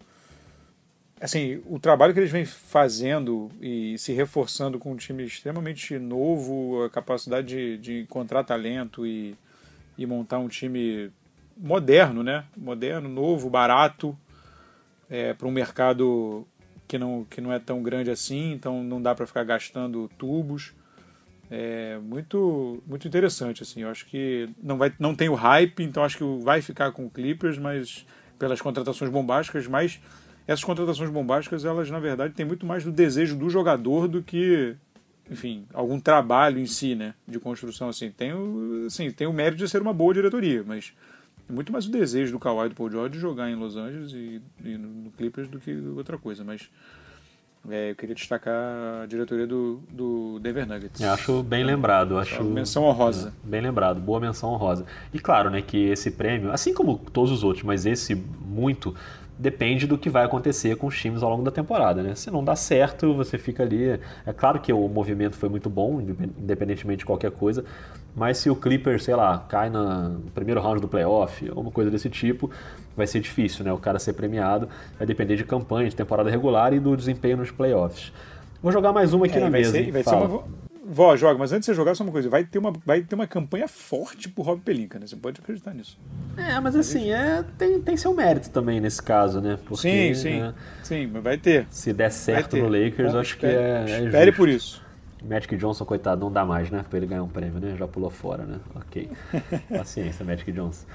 assim, 1.21 1.61
o 1.67 1.79
trabalho 1.79 2.11
que 2.11 2.19
eles 2.19 2.31
vêm 2.31 2.43
fazendo 2.43 3.51
e 3.61 3.97
se 3.99 4.11
reforçando 4.11 4.79
com 4.79 4.93
um 4.93 4.95
time 4.95 5.23
extremamente 5.23 5.99
novo, 5.99 6.83
a 6.83 6.89
capacidade 6.89 7.47
de, 7.47 7.77
de 7.77 7.99
encontrar 8.01 8.43
talento 8.43 9.05
e, 9.05 9.35
e 9.95 10.07
montar 10.07 10.39
um 10.39 10.47
time 10.47 11.11
moderno, 11.55 12.23
né? 12.23 12.45
Moderno, 12.57 13.07
novo, 13.07 13.47
barato, 13.47 14.17
é, 15.07 15.35
para 15.35 15.47
um 15.47 15.51
mercado 15.51 16.47
que 16.87 16.97
não, 16.97 17.25
que 17.25 17.39
não 17.41 17.53
é 17.53 17.59
tão 17.59 17.83
grande 17.83 18.09
assim, 18.09 18.53
então 18.53 18.83
não 18.83 18.99
dá 18.99 19.13
para 19.13 19.27
ficar 19.27 19.43
gastando 19.43 20.09
tubos. 20.17 20.73
É 21.51 21.97
muito, 21.97 22.81
muito 22.85 23.07
interessante, 23.07 23.63
assim. 23.63 23.81
Eu 23.81 23.89
acho 23.89 24.05
que 24.05 24.49
não, 24.61 24.77
vai, 24.77 24.93
não 24.99 25.15
tem 25.15 25.29
o 25.29 25.33
hype, 25.33 25.83
então 25.83 26.03
acho 26.03 26.17
que 26.17 26.43
vai 26.43 26.61
ficar 26.61 26.91
com 26.91 27.05
o 27.05 27.09
Clippers, 27.09 27.57
mas 27.57 28.05
pelas 28.37 28.61
contratações 28.61 29.11
bombásticas, 29.11 29.67
mas 29.67 29.99
essas 30.47 30.63
contratações 30.63 31.09
bombásticas, 31.09 31.65
elas 31.65 31.89
na 31.89 31.99
verdade 31.99 32.33
têm 32.33 32.45
muito 32.45 32.65
mais 32.65 32.83
do 32.83 32.91
desejo 32.91 33.35
do 33.35 33.49
jogador 33.49 34.07
do 34.07 34.21
que, 34.23 34.75
enfim, 35.29 35.65
algum 35.73 35.99
trabalho 35.99 36.59
em 36.59 36.65
si, 36.65 36.95
né, 36.95 37.13
de 37.27 37.39
construção 37.39 37.89
assim. 37.89 38.11
Tem 38.11 38.33
o, 38.33 38.85
assim, 38.87 39.11
tem 39.11 39.27
o 39.27 39.33
mérito 39.33 39.57
de 39.57 39.69
ser 39.69 39.81
uma 39.81 39.93
boa 39.93 40.13
diretoria, 40.13 40.63
mas 40.65 40.93
é 41.49 41.51
muito 41.51 41.71
mais 41.71 41.85
o 41.85 41.91
desejo 41.91 42.31
do 42.31 42.39
Kawhi 42.39 42.67
e 42.67 42.69
do 42.69 42.75
Paul 42.75 42.91
George 42.91 43.13
de 43.13 43.19
jogar 43.19 43.49
em 43.49 43.55
Los 43.55 43.75
Angeles 43.75 44.13
e, 44.13 44.41
e 44.63 44.77
no 44.77 45.11
Clippers 45.11 45.47
do 45.47 45.59
que 45.59 45.75
outra 45.95 46.17
coisa. 46.17 46.43
Mas 46.43 46.69
é, 47.67 47.91
eu 47.91 47.95
queria 47.95 48.15
destacar 48.15 49.03
a 49.03 49.05
diretoria 49.05 49.45
do, 49.45 49.81
do 49.91 50.39
Denver 50.39 50.67
Nuggets. 50.67 51.01
Eu 51.01 51.11
acho 51.11 51.43
bem 51.43 51.63
lembrado. 51.63 52.17
Acho, 52.17 52.43
menção 52.43 52.83
honrosa. 52.83 53.33
É, 53.45 53.47
bem 53.47 53.61
lembrado, 53.61 53.99
boa 53.99 54.19
menção 54.19 54.51
honrosa. 54.51 54.85
E 55.13 55.19
claro, 55.19 55.49
né, 55.49 55.61
que 55.61 55.77
esse 55.89 56.11
prêmio, 56.11 56.51
assim 56.51 56.73
como 56.73 56.97
todos 56.97 57.31
os 57.31 57.43
outros, 57.43 57.63
mas 57.63 57.85
esse 57.85 58.15
muito, 58.15 58.95
depende 59.39 59.87
do 59.87 59.97
que 59.97 60.09
vai 60.09 60.25
acontecer 60.25 60.75
com 60.75 60.87
os 60.87 60.99
times 60.99 61.23
ao 61.23 61.29
longo 61.29 61.43
da 61.43 61.49
temporada, 61.49 62.03
né? 62.03 62.13
Se 62.13 62.29
não 62.29 62.43
dá 62.43 62.57
certo, 62.57 63.13
você 63.13 63.37
fica 63.37 63.63
ali. 63.63 63.97
É 64.25 64.33
claro 64.35 64.59
que 64.59 64.73
o 64.73 64.87
movimento 64.89 65.37
foi 65.37 65.47
muito 65.47 65.69
bom, 65.69 66.01
independentemente 66.01 66.99
de 66.99 67.05
qualquer 67.05 67.31
coisa, 67.31 67.63
mas 68.13 68.37
se 68.37 68.49
o 68.49 68.55
Clippers, 68.55 69.05
sei 69.05 69.15
lá, 69.15 69.45
cai 69.47 69.69
no 69.69 70.19
primeiro 70.35 70.59
round 70.59 70.81
do 70.81 70.89
playoff, 70.89 71.47
alguma 71.47 71.71
coisa 71.71 71.89
desse 71.89 72.09
tipo, 72.09 72.51
vai 72.97 73.07
ser 73.07 73.21
difícil, 73.21 73.63
né? 73.63 73.71
O 73.71 73.77
cara 73.77 73.97
ser 73.97 74.11
premiado 74.11 74.67
vai 74.97 75.07
depender 75.07 75.37
de 75.37 75.45
campanha, 75.45 75.89
de 75.89 75.95
temporada 75.95 76.29
regular 76.29 76.73
e 76.73 76.79
do 76.79 76.97
desempenho 76.97 77.37
nos 77.37 77.49
playoffs. 77.49 78.11
Vou 78.61 78.73
jogar 78.73 78.91
mais 78.91 79.13
uma 79.13 79.25
aqui 79.25 79.37
é, 79.37 79.39
na 79.39 79.49
vai 79.49 79.61
mesa. 79.61 79.71
Ser, 79.71 79.89
vai 79.89 80.03
ser 80.03 80.15
uma, 80.15 80.43
Vó, 80.91 81.15
joga, 81.15 81.37
mas 81.37 81.51
antes 81.51 81.67
de 81.67 81.71
você 81.71 81.75
jogar, 81.75 81.93
só 81.93 82.03
uma 82.03 82.11
coisa. 82.11 82.27
Vai 82.29 82.43
ter 82.43 82.57
uma, 82.57 82.73
vai 82.83 83.01
ter 83.01 83.13
uma 83.13 83.27
campanha 83.27 83.67
forte 83.67 84.27
pro 84.27 84.41
Rob 84.41 84.59
Pelinka, 84.59 84.97
né? 84.97 85.05
Você 85.05 85.15
pode 85.15 85.39
acreditar 85.39 85.71
nisso. 85.71 85.99
É, 86.35 86.59
mas 86.59 86.75
assim, 86.75 87.11
é, 87.11 87.45
tem, 87.59 87.79
tem 87.79 87.95
seu 87.95 88.11
mérito 88.11 88.49
também 88.49 88.81
nesse 88.81 88.99
caso, 88.99 89.39
né? 89.39 89.59
Porque, 89.65 89.81
sim, 89.81 90.13
sim. 90.15 90.41
É, 90.41 90.53
sim, 90.81 91.07
mas 91.13 91.23
vai 91.23 91.37
ter. 91.37 91.67
Se 91.69 91.93
der 91.93 92.09
certo 92.09 92.57
no 92.57 92.67
Lakers, 92.67 93.13
Bom, 93.13 93.19
acho 93.19 93.35
espere, 93.35 93.85
que 93.85 93.91
é. 93.91 93.97
é 93.97 94.03
espere 94.05 94.31
por 94.31 94.49
isso. 94.49 94.83
Magic 95.23 95.55
Johnson, 95.57 95.85
coitado, 95.85 96.21
não 96.21 96.31
dá 96.31 96.43
mais, 96.43 96.71
né? 96.71 96.83
Pra 96.89 96.97
ele 96.97 97.05
ganhar 97.05 97.21
um 97.21 97.27
prêmio, 97.27 97.59
né? 97.59 97.75
Já 97.77 97.87
pulou 97.87 98.09
fora, 98.09 98.43
né? 98.45 98.59
Ok. 98.73 99.11
Paciência, 99.69 100.25
Magic 100.25 100.51
Johnson. 100.51 100.87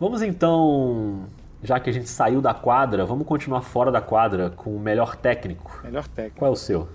Vamos 0.00 0.20
então, 0.20 1.26
já 1.62 1.78
que 1.78 1.90
a 1.90 1.92
gente 1.92 2.08
saiu 2.08 2.40
da 2.40 2.54
quadra, 2.54 3.06
vamos 3.06 3.24
continuar 3.24 3.62
fora 3.62 3.92
da 3.92 4.00
quadra 4.00 4.50
com 4.50 4.74
o 4.74 4.80
melhor 4.80 5.14
técnico. 5.14 5.80
Melhor 5.84 6.08
técnico. 6.08 6.38
Qual 6.38 6.50
é 6.50 6.52
o 6.52 6.56
seu? 6.56 6.88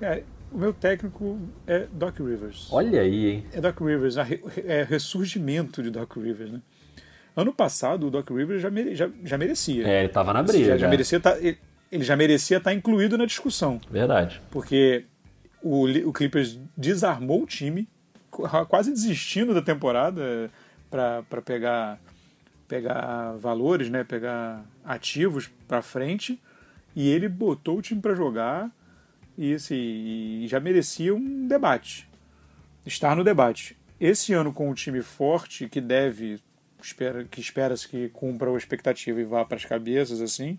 Cara, 0.00 0.22
o 0.52 0.58
meu 0.58 0.72
técnico 0.72 1.38
é 1.66 1.86
Doc 1.92 2.18
Rivers. 2.18 2.68
Olha 2.72 3.00
aí, 3.00 3.26
hein? 3.26 3.46
É 3.52 3.60
Doc 3.60 3.80
Rivers, 3.80 4.16
é 4.16 4.82
ressurgimento 4.82 5.82
de 5.82 5.90
Doc 5.90 6.16
Rivers, 6.16 6.50
né? 6.50 6.60
Ano 7.36 7.52
passado, 7.52 8.08
o 8.08 8.10
Doc 8.10 8.28
Rivers 8.30 8.60
já, 8.60 8.70
mere, 8.70 8.94
já, 8.96 9.08
já 9.22 9.38
merecia. 9.38 9.86
É, 9.86 9.98
ele 10.00 10.08
estava 10.08 10.32
na 10.32 10.42
briga. 10.42 10.70
Já, 10.70 10.76
já 10.76 10.88
merecia 10.88 11.20
tá, 11.20 11.38
ele, 11.38 11.58
ele, 11.92 12.02
já 12.02 12.16
merecia 12.16 12.56
estar 12.56 12.70
tá 12.70 12.74
incluído 12.74 13.16
na 13.16 13.26
discussão. 13.26 13.80
Verdade. 13.88 14.42
Porque 14.50 15.04
o, 15.62 15.86
o 16.08 16.12
Clippers 16.12 16.58
desarmou 16.76 17.42
o 17.42 17.46
time, 17.46 17.88
quase 18.68 18.90
desistindo 18.90 19.54
da 19.54 19.62
temporada 19.62 20.50
para 20.90 21.42
pegar, 21.44 22.00
pegar 22.66 23.36
valores, 23.38 23.88
né? 23.88 24.02
pegar 24.02 24.64
ativos 24.84 25.48
para 25.68 25.80
frente. 25.80 26.40
E 26.96 27.08
ele 27.08 27.28
botou 27.28 27.78
o 27.78 27.82
time 27.82 28.00
para 28.00 28.16
jogar 28.16 28.68
e, 29.38 29.54
assim, 29.54 29.76
e 29.76 30.48
já 30.48 30.58
merecia 30.58 31.14
um 31.14 31.46
debate, 31.46 32.10
estar 32.84 33.14
no 33.14 33.22
debate. 33.22 33.78
Esse 34.00 34.34
ano 34.34 34.52
com 34.52 34.68
um 34.68 34.74
time 34.74 35.00
forte 35.00 35.68
que 35.68 35.80
deve, 35.80 36.40
espera, 36.82 37.24
que 37.24 37.40
espera-se 37.40 37.86
que 37.86 38.08
cumpra 38.08 38.50
a 38.52 38.56
expectativa 38.56 39.20
e 39.20 39.24
vá 39.24 39.44
para 39.44 39.56
as 39.56 39.64
cabeças, 39.64 40.20
assim, 40.20 40.58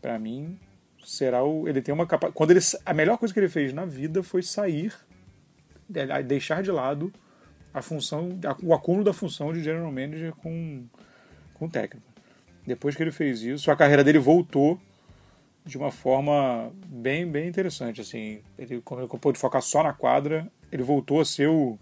para 0.00 0.18
mim 0.18 0.58
será 1.04 1.44
o, 1.44 1.68
ele 1.68 1.82
tem 1.82 1.94
uma. 1.94 2.06
Quando 2.06 2.50
ele 2.50 2.60
a 2.84 2.94
melhor 2.94 3.18
coisa 3.18 3.32
que 3.32 3.40
ele 3.40 3.48
fez 3.48 3.72
na 3.72 3.84
vida 3.84 4.22
foi 4.22 4.42
sair, 4.42 4.92
deixar 6.26 6.62
de 6.62 6.70
lado 6.70 7.12
a 7.72 7.82
função, 7.82 8.38
o 8.62 8.74
acúmulo 8.74 9.04
da 9.04 9.12
função 9.12 9.52
de 9.52 9.62
general 9.62 9.92
manager 9.92 10.32
com 10.34 10.86
com 11.54 11.68
técnico. 11.68 12.06
Depois 12.66 12.94
que 12.94 13.02
ele 13.02 13.10
fez 13.10 13.42
isso, 13.42 13.70
a 13.70 13.76
carreira 13.76 14.04
dele 14.04 14.18
voltou 14.18 14.80
de 15.68 15.76
uma 15.76 15.90
forma 15.90 16.72
bem, 16.86 17.26
bem 17.26 17.46
interessante. 17.46 18.00
Assim, 18.00 18.40
ele, 18.58 18.80
quando 18.80 19.00
ele 19.00 19.08
pôde 19.20 19.38
focar 19.38 19.60
só 19.60 19.82
na 19.82 19.92
quadra, 19.92 20.50
ele 20.72 20.82
voltou 20.82 21.20
a 21.20 21.24
ser 21.24 21.48
o 21.48 21.78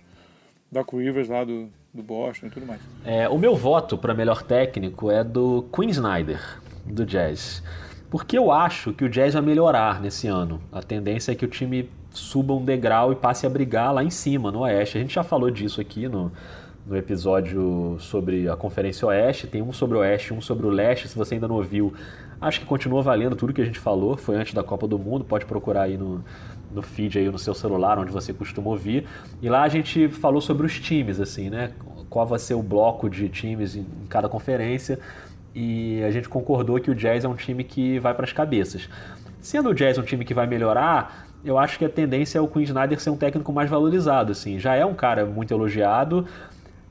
Doc 0.71 0.93
Rivers 0.93 1.28
lá 1.28 1.45
do, 1.45 1.69
do 1.95 2.02
Boston 2.02 2.47
e 2.47 2.50
tudo 2.50 2.66
mais. 2.66 2.81
É, 3.05 3.28
o 3.28 3.38
meu 3.38 3.55
voto 3.55 3.97
para 3.97 4.12
melhor 4.12 4.43
técnico 4.43 5.11
é 5.11 5.23
do 5.23 5.69
Quinn 5.73 5.88
Snyder, 5.90 6.61
do 6.85 7.07
Jazz. 7.07 7.62
Porque 8.11 8.37
eu 8.37 8.50
acho 8.50 8.93
que 8.93 9.05
o 9.05 9.09
Jazz 9.09 9.35
vai 9.35 9.43
melhorar 9.43 10.00
nesse 10.00 10.26
ano. 10.26 10.61
A 10.73 10.83
tendência 10.83 11.31
é 11.31 11.35
que 11.37 11.45
o 11.45 11.49
time 11.49 11.88
suba 12.11 12.55
um 12.55 12.64
degrau 12.64 13.12
e 13.12 13.16
passe 13.16 13.47
a 13.47 13.49
brigar 13.49 13.95
lá 13.95 14.02
em 14.02 14.11
cima, 14.11 14.50
no 14.50 14.61
Oeste. 14.61 14.99
A 14.99 15.00
gente 15.00 15.14
já 15.14 15.23
falou 15.23 15.50
disso 15.50 15.81
aqui 15.81 16.09
no, 16.09 16.33
no 16.85 16.97
episódio 16.97 17.97
sobre 18.00 18.49
a 18.49 18.57
Conferência 18.57 19.07
Oeste. 19.07 19.47
Tem 19.47 19.62
um 19.62 19.73
sobre 19.73 19.97
o 19.97 20.00
Oeste, 20.00 20.35
um 20.35 20.40
sobre 20.40 20.66
o 20.66 20.71
Leste. 20.71 21.09
Se 21.09 21.16
você 21.16 21.35
ainda 21.35 21.47
não 21.47 21.57
ouviu, 21.57 21.93
Acho 22.40 22.61
que 22.61 22.66
continua 22.66 23.02
valendo 23.02 23.35
tudo 23.35 23.52
que 23.52 23.62
a 23.62 23.64
gente 23.64 23.78
falou, 23.78 24.16
foi 24.16 24.37
antes 24.37 24.52
da 24.52 24.62
Copa 24.62 24.87
do 24.87 24.99
Mundo, 24.99 25.25
pode 25.25 25.47
procurar 25.47 25.83
aí 25.83 25.97
no, 25.97 26.23
no 26.71 26.83
feed 26.83 27.19
aí 27.19 27.31
no 27.31 27.38
seu 27.38 27.55
celular, 27.55 27.99
onde 27.99 28.12
você 28.12 28.33
costuma 28.33 28.69
ouvir. 28.69 29.07
E 29.40 29.49
lá 29.49 29.62
a 29.62 29.69
gente 29.69 30.09
falou 30.09 30.40
sobre 30.40 30.66
os 30.66 30.78
times, 30.78 31.19
assim, 31.19 31.49
né? 31.49 31.73
Qual 32.11 32.26
vai 32.26 32.38
ser 32.38 32.55
o 32.55 32.62
bloco 32.62 33.09
de 33.09 33.28
times 33.28 33.75
em, 33.75 33.87
cada 34.09 34.28
conferência. 34.28 34.99
E 35.55 36.02
a 36.05 36.11
gente 36.11 36.28
concordou 36.28 36.78
que 36.78 36.90
o 36.90 36.95
Jazz 36.95 37.25
é 37.25 37.28
um 37.28 37.35
time 37.35 37.64
que 37.64 37.99
vai 37.99 38.12
para 38.14 38.25
as 38.25 38.33
cabeças. 38.33 38.88
Sendo 39.40 39.71
o 39.71 39.75
Jazz 39.75 39.97
um 39.97 40.02
time 40.02 40.25
que 40.25 40.35
vai 40.35 40.47
melhorar, 40.47 41.28
eu 41.43 41.57
acho 41.57 41.78
que 41.78 41.85
a 41.85 41.88
tendência 41.88 42.38
é 42.38 42.40
o 42.40 42.49
Quinn 42.49 42.62
Snyder 42.62 43.00
ser 43.00 43.11
um 43.11 43.16
técnico 43.16 43.52
mais 43.52 43.71
valorizado, 43.71 44.33
assim. 44.33 44.59
Já 44.59 44.75
é 44.75 44.85
um 44.85 44.95
cara 44.95 45.25
muito 45.25 45.55
elogiado, 45.55 46.26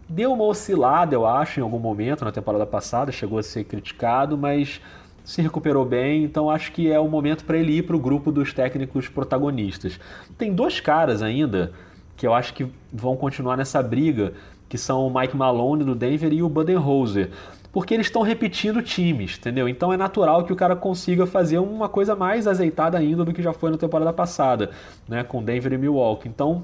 deu 0.09 0.33
uma 0.33 0.45
oscilada, 0.45 1.13
eu 1.13 1.25
acho, 1.25 1.59
em 1.59 1.63
algum 1.63 1.77
momento 1.77 2.25
na 2.25 2.31
temporada 2.31 2.65
passada, 2.65 3.11
chegou 3.11 3.37
a 3.37 3.43
ser 3.43 3.65
criticado, 3.65 4.37
mas 4.37 4.81
se 5.25 5.41
recuperou 5.41 5.83
bem, 5.83 6.23
então 6.23 6.49
acho 6.49 6.71
que 6.71 6.89
é 6.89 6.99
o 6.99 7.09
momento 7.09 7.43
para 7.43 7.57
ele 7.57 7.79
ir 7.79 7.81
para 7.81 7.95
o 7.95 7.99
grupo 7.99 8.31
dos 8.31 8.53
técnicos 8.53 9.09
protagonistas. 9.09 9.99
Tem 10.37 10.53
dois 10.53 10.79
caras 10.79 11.21
ainda 11.23 11.73
que 12.15 12.25
eu 12.25 12.33
acho 12.33 12.53
que 12.53 12.67
vão 12.93 13.17
continuar 13.17 13.57
nessa 13.57 13.81
briga, 13.81 14.33
que 14.69 14.77
são 14.77 15.05
o 15.05 15.13
Mike 15.13 15.35
Malone 15.35 15.83
do 15.83 15.95
Denver 15.95 16.31
e 16.31 16.43
o 16.43 16.47
Budenholzer, 16.47 17.31
porque 17.73 17.93
eles 17.93 18.05
estão 18.05 18.21
repetindo 18.21 18.81
times, 18.81 19.37
entendeu? 19.37 19.67
Então 19.67 19.91
é 19.91 19.97
natural 19.97 20.45
que 20.45 20.53
o 20.53 20.55
cara 20.55 20.75
consiga 20.75 21.25
fazer 21.25 21.57
uma 21.57 21.89
coisa 21.89 22.15
mais 22.15 22.47
azeitada 22.47 22.97
ainda 22.97 23.25
do 23.25 23.33
que 23.33 23.41
já 23.41 23.51
foi 23.51 23.71
na 23.71 23.77
temporada 23.77 24.13
passada, 24.13 24.69
né, 25.09 25.23
com 25.23 25.43
Denver 25.43 25.73
e 25.73 25.77
Milwaukee. 25.77 26.29
Então 26.29 26.63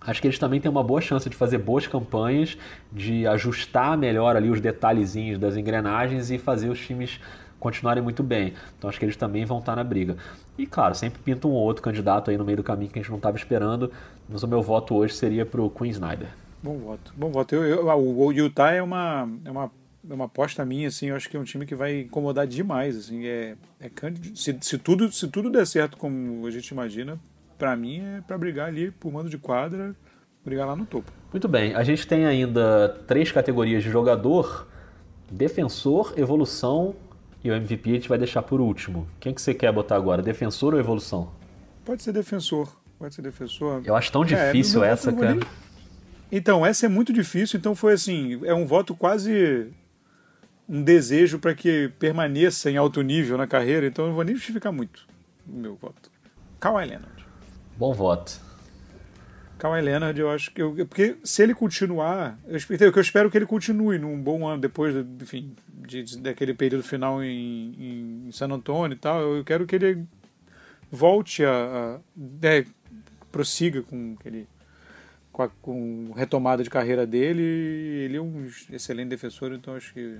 Acho 0.00 0.22
que 0.22 0.26
eles 0.26 0.38
também 0.38 0.58
têm 0.58 0.70
uma 0.70 0.82
boa 0.82 1.00
chance 1.00 1.28
de 1.28 1.36
fazer 1.36 1.58
boas 1.58 1.86
campanhas, 1.86 2.56
de 2.90 3.26
ajustar 3.26 3.98
melhor 3.98 4.34
ali 4.34 4.48
os 4.48 4.58
detalhezinhos 4.58 5.38
das 5.38 5.56
engrenagens 5.56 6.30
e 6.30 6.38
fazer 6.38 6.70
os 6.70 6.80
times 6.80 7.20
continuarem 7.60 8.02
muito 8.02 8.22
bem. 8.22 8.54
Então 8.76 8.90
acho 8.90 8.98
que 8.98 9.04
eles 9.04 9.16
também 9.16 9.44
vão 9.44 9.58
estar 9.58 9.76
na 9.76 9.84
briga. 9.84 10.16
E 10.58 10.66
claro, 10.66 10.94
sempre 10.94 11.20
pinta 11.22 11.46
um 11.46 11.52
outro 11.52 11.82
candidato 11.82 12.30
aí 12.30 12.36
no 12.36 12.44
meio 12.44 12.56
do 12.56 12.64
caminho 12.64 12.90
que 12.90 12.98
a 12.98 13.02
gente 13.02 13.10
não 13.10 13.18
estava 13.18 13.36
esperando, 13.36 13.92
mas 14.28 14.42
o 14.42 14.48
meu 14.48 14.62
voto 14.62 14.96
hoje 14.96 15.14
seria 15.14 15.46
para 15.46 15.60
o 15.60 15.70
Queen 15.70 15.90
Snyder. 15.90 16.28
Bom 16.62 16.78
voto, 16.78 17.12
bom 17.16 17.30
voto. 17.30 17.54
Eu, 17.54 17.62
eu, 17.62 17.86
o 17.86 18.32
Utah 18.32 18.72
é 18.72 18.82
uma, 18.82 19.28
é 19.44 19.50
uma 19.50 19.70
é 20.08 20.14
uma 20.14 20.24
aposta 20.24 20.64
minha, 20.64 20.88
assim, 20.88 21.06
eu 21.06 21.16
acho 21.16 21.28
que 21.28 21.36
é 21.36 21.40
um 21.40 21.44
time 21.44 21.66
que 21.66 21.74
vai 21.74 22.00
incomodar 22.00 22.46
demais, 22.46 22.96
assim, 22.96 23.26
é, 23.26 23.54
é 23.78 23.90
se, 24.34 24.56
se, 24.60 24.78
tudo, 24.78 25.12
se 25.12 25.28
tudo 25.28 25.50
der 25.50 25.66
certo 25.66 25.98
como 25.98 26.46
a 26.46 26.50
gente 26.50 26.68
imagina, 26.68 27.18
para 27.58 27.76
mim 27.76 28.00
é 28.00 28.22
para 28.26 28.38
brigar 28.38 28.68
ali 28.68 28.90
por 28.90 29.12
mando 29.12 29.28
de 29.28 29.36
quadra 29.36 29.94
brigar 30.42 30.66
lá 30.66 30.74
no 30.74 30.86
topo. 30.86 31.12
Muito 31.30 31.46
bem, 31.46 31.74
a 31.74 31.82
gente 31.82 32.06
tem 32.06 32.24
ainda 32.24 32.88
três 33.06 33.30
categorias 33.30 33.82
de 33.82 33.90
jogador: 33.90 34.66
defensor, 35.30 36.14
evolução 36.16 36.94
e 37.42 37.50
o 37.50 37.54
MVP 37.54 37.90
a 37.90 37.94
gente 37.94 38.08
vai 38.08 38.18
deixar 38.18 38.42
por 38.42 38.60
último. 38.60 39.06
Quem 39.18 39.32
que 39.32 39.40
você 39.40 39.54
quer 39.54 39.72
botar 39.72 39.96
agora, 39.96 40.22
defensor 40.22 40.74
ou 40.74 40.80
evolução? 40.80 41.30
Pode 41.84 42.02
ser 42.02 42.12
defensor, 42.12 42.68
pode 42.98 43.14
ser 43.14 43.22
defensor. 43.22 43.82
Eu 43.84 43.96
acho 43.96 44.12
tão 44.12 44.22
é, 44.22 44.26
difícil 44.26 44.84
é, 44.84 44.90
essa, 44.90 45.12
cara. 45.12 45.34
Nem... 45.34 45.44
Então, 46.30 46.64
essa 46.64 46.86
é 46.86 46.88
muito 46.88 47.12
difícil, 47.12 47.58
então 47.58 47.74
foi 47.74 47.94
assim, 47.94 48.40
é 48.44 48.54
um 48.54 48.66
voto 48.66 48.94
quase 48.94 49.68
um 50.68 50.82
desejo 50.82 51.40
para 51.40 51.54
que 51.54 51.90
permaneça 51.98 52.70
em 52.70 52.76
alto 52.76 53.02
nível 53.02 53.36
na 53.36 53.46
carreira, 53.46 53.86
então 53.86 54.04
eu 54.04 54.08
não 54.10 54.14
vou 54.14 54.24
nem 54.24 54.36
justificar 54.36 54.72
muito 54.72 55.06
o 55.48 55.56
meu 55.56 55.74
voto. 55.74 56.10
Kawhi 56.60 56.86
Leonard. 56.86 57.26
Bom 57.76 57.92
voto. 57.92 58.40
Kawhi 59.60 59.82
Leonard, 59.82 60.18
eu 60.18 60.30
acho 60.30 60.50
que. 60.52 60.62
Eu, 60.62 60.74
porque 60.86 61.18
se 61.22 61.42
ele 61.42 61.54
continuar. 61.54 62.38
Eu, 62.46 62.58
eu, 62.78 62.90
eu 62.90 63.00
espero 63.00 63.30
que 63.30 63.36
ele 63.36 63.44
continue 63.44 63.98
num 63.98 64.18
bom 64.18 64.48
ano 64.48 64.58
depois, 64.58 64.96
enfim, 65.20 65.54
de, 65.68 66.02
de, 66.02 66.18
daquele 66.18 66.54
período 66.54 66.82
final 66.82 67.22
em, 67.22 68.24
em, 68.26 68.32
San 68.32 68.48
Antonio 68.48 68.94
e 68.94 68.98
tal. 68.98 69.20
Eu, 69.20 69.44
quero 69.44 69.66
que 69.66 69.76
ele 69.76 70.06
volte 70.90 71.44
a. 71.44 72.00
a 72.42 72.46
é, 72.46 72.64
prossiga 73.30 73.82
com 73.82 74.16
aquele. 74.18 74.48
Com, 75.30 75.42
a, 75.42 75.48
com 75.60 76.12
retomada 76.16 76.64
de 76.64 76.70
carreira 76.70 77.06
dele. 77.06 77.42
Ele 77.42 78.16
é 78.16 78.20
um 78.20 78.48
excelente 78.72 79.10
defensor, 79.10 79.52
então 79.52 79.76
acho 79.76 79.92
que 79.92 80.18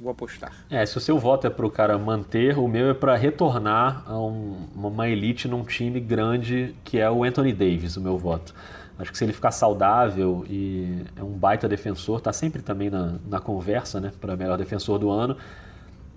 Vou 0.00 0.10
apostar. 0.10 0.52
É, 0.68 0.84
se 0.84 0.98
o 0.98 1.00
seu 1.00 1.18
voto 1.18 1.46
é 1.46 1.50
para 1.50 1.64
o 1.64 1.70
cara 1.70 1.96
manter, 1.96 2.58
o 2.58 2.66
meu 2.66 2.90
é 2.90 2.94
para 2.94 3.14
retornar 3.16 4.02
a 4.06 4.18
um, 4.18 4.68
uma 4.74 5.08
elite 5.08 5.46
num 5.46 5.62
time 5.62 6.00
grande 6.00 6.74
que 6.84 6.98
é 6.98 7.08
o 7.10 7.22
Anthony 7.22 7.52
Davis, 7.52 7.96
o 7.96 8.00
meu 8.00 8.18
voto. 8.18 8.54
Acho 8.98 9.10
que 9.10 9.18
se 9.18 9.24
ele 9.24 9.32
ficar 9.32 9.50
saudável 9.50 10.44
e 10.48 11.04
é 11.16 11.22
um 11.22 11.32
baita 11.32 11.68
defensor, 11.68 12.20
tá 12.20 12.32
sempre 12.32 12.62
também 12.62 12.90
na, 12.90 13.14
na 13.26 13.40
conversa, 13.40 14.00
né, 14.00 14.12
para 14.20 14.36
melhor 14.36 14.56
defensor 14.56 14.98
do 14.98 15.10
ano 15.10 15.36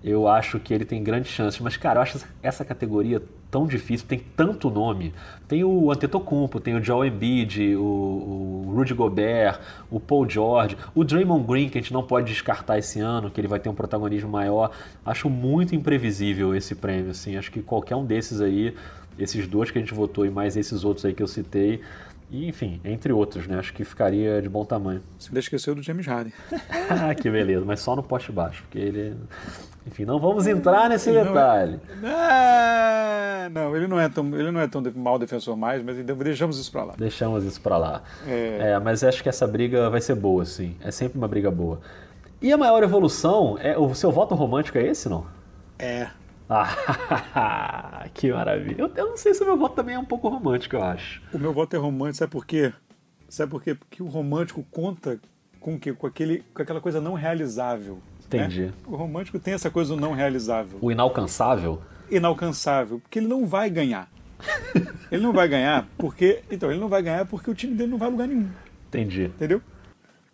eu 0.02 0.28
acho 0.28 0.60
que 0.60 0.72
ele 0.72 0.84
tem 0.84 1.02
grandes 1.02 1.30
chances. 1.30 1.60
Mas, 1.60 1.76
cara, 1.76 1.98
eu 1.98 2.02
acho 2.02 2.20
essa 2.42 2.64
categoria 2.64 3.20
tão 3.50 3.66
difícil, 3.66 4.06
tem 4.06 4.20
tanto 4.36 4.70
nome. 4.70 5.12
Tem 5.46 5.64
o 5.64 5.90
Antetokounmpo, 5.90 6.60
tem 6.60 6.76
o 6.76 6.84
Joel 6.84 7.06
Embiid, 7.06 7.76
o, 7.76 7.82
o 7.82 8.72
Rudy 8.74 8.94
Gobert, 8.94 9.58
o 9.90 9.98
Paul 9.98 10.28
George, 10.28 10.76
o 10.94 11.02
Draymond 11.02 11.46
Green, 11.46 11.68
que 11.68 11.78
a 11.78 11.80
gente 11.80 11.92
não 11.92 12.02
pode 12.02 12.32
descartar 12.32 12.78
esse 12.78 13.00
ano, 13.00 13.30
que 13.30 13.40
ele 13.40 13.48
vai 13.48 13.58
ter 13.58 13.68
um 13.68 13.74
protagonismo 13.74 14.30
maior. 14.30 14.70
Acho 15.04 15.28
muito 15.28 15.74
imprevisível 15.74 16.54
esse 16.54 16.74
prêmio, 16.74 17.10
assim. 17.10 17.36
Acho 17.36 17.50
que 17.50 17.62
qualquer 17.62 17.96
um 17.96 18.04
desses 18.04 18.40
aí, 18.40 18.74
esses 19.18 19.46
dois 19.46 19.70
que 19.70 19.78
a 19.78 19.80
gente 19.80 19.94
votou 19.94 20.24
e 20.24 20.30
mais 20.30 20.56
esses 20.56 20.84
outros 20.84 21.04
aí 21.04 21.14
que 21.14 21.22
eu 21.22 21.28
citei, 21.28 21.80
e, 22.30 22.46
enfim, 22.48 22.80
entre 22.84 23.12
outros, 23.12 23.46
né? 23.46 23.58
Acho 23.58 23.72
que 23.72 23.84
ficaria 23.84 24.40
de 24.42 24.48
bom 24.48 24.64
tamanho. 24.64 25.02
Você 25.18 25.36
esqueceu 25.38 25.74
do 25.74 25.82
James 25.82 26.06
Harden. 26.06 26.32
ah, 26.90 27.14
que 27.14 27.30
beleza, 27.30 27.64
mas 27.64 27.80
só 27.80 27.96
no 27.96 28.02
poste 28.02 28.30
baixo, 28.32 28.62
porque 28.62 28.78
ele 28.78 29.16
enfim, 29.88 30.04
não 30.04 30.18
vamos 30.18 30.46
entrar 30.46 30.90
nesse 30.90 31.10
não, 31.10 31.24
detalhe. 31.24 31.80
Não, 32.02 33.50
não, 33.50 33.76
ele 33.76 33.86
não 33.86 33.98
é 33.98 34.06
tão, 34.06 34.38
ele 34.38 34.50
não 34.50 34.60
é 34.60 34.68
tão 34.68 34.82
mal 34.94 35.18
defensor 35.18 35.56
mais, 35.56 35.82
mas 35.82 35.96
deixamos 35.96 36.58
isso 36.58 36.70
para 36.70 36.84
lá. 36.84 36.94
Deixamos 36.98 37.44
isso 37.44 37.58
para 37.58 37.78
lá. 37.78 38.02
É... 38.26 38.72
é... 38.72 38.78
mas 38.78 39.02
acho 39.02 39.22
que 39.22 39.30
essa 39.30 39.46
briga 39.46 39.88
vai 39.88 40.02
ser 40.02 40.14
boa, 40.14 40.44
sim. 40.44 40.76
É 40.82 40.90
sempre 40.90 41.16
uma 41.16 41.26
briga 41.26 41.50
boa. 41.50 41.80
E 42.42 42.52
a 42.52 42.56
maior 42.58 42.82
evolução, 42.82 43.56
é 43.60 43.78
o 43.78 43.94
seu 43.94 44.12
voto 44.12 44.34
romântico 44.34 44.76
é 44.76 44.86
esse, 44.86 45.08
não? 45.08 45.26
É. 45.78 46.08
Ah, 46.48 48.06
que 48.14 48.32
maravilha. 48.32 48.76
Eu, 48.80 48.92
eu, 48.96 49.10
não 49.10 49.16
sei 49.16 49.34
se 49.34 49.42
o 49.42 49.46
meu 49.46 49.56
voto 49.56 49.74
também 49.74 49.94
é 49.94 49.98
um 49.98 50.04
pouco 50.04 50.28
romântico, 50.28 50.76
eu 50.76 50.82
acho. 50.82 51.22
O 51.32 51.38
meu 51.38 51.52
voto 51.52 51.76
é 51.76 51.78
romântico, 51.78 52.18
sabe 52.18 52.32
por 52.32 52.46
quê? 52.46 52.72
Sabe 53.28 53.50
por 53.50 53.62
quê? 53.62 53.74
Porque 53.74 54.02
o 54.02 54.06
romântico 54.06 54.64
conta 54.70 55.20
com, 55.60 55.78
que, 55.78 55.92
com, 55.92 56.06
aquele, 56.06 56.42
com 56.54 56.62
aquela 56.62 56.80
coisa 56.80 57.00
não 57.00 57.12
realizável. 57.12 57.98
Entendi. 58.24 58.66
Né? 58.66 58.72
O 58.86 58.96
romântico 58.96 59.38
tem 59.38 59.54
essa 59.54 59.70
coisa 59.70 59.94
do 59.94 60.00
não 60.00 60.12
realizável. 60.12 60.78
O 60.80 60.90
inalcançável? 60.90 61.82
Inalcançável, 62.10 63.00
porque 63.00 63.18
ele 63.18 63.28
não 63.28 63.46
vai 63.46 63.68
ganhar. 63.68 64.08
ele 65.12 65.22
não 65.22 65.32
vai 65.32 65.48
ganhar 65.48 65.86
porque. 65.98 66.42
Então, 66.50 66.70
ele 66.70 66.80
não 66.80 66.88
vai 66.88 67.02
ganhar 67.02 67.26
porque 67.26 67.50
o 67.50 67.54
time 67.54 67.74
dele 67.74 67.90
não 67.90 67.98
vai 67.98 68.08
a 68.08 68.10
lugar 68.10 68.28
nenhum. 68.28 68.48
Entendi. 68.88 69.24
Entendeu? 69.24 69.60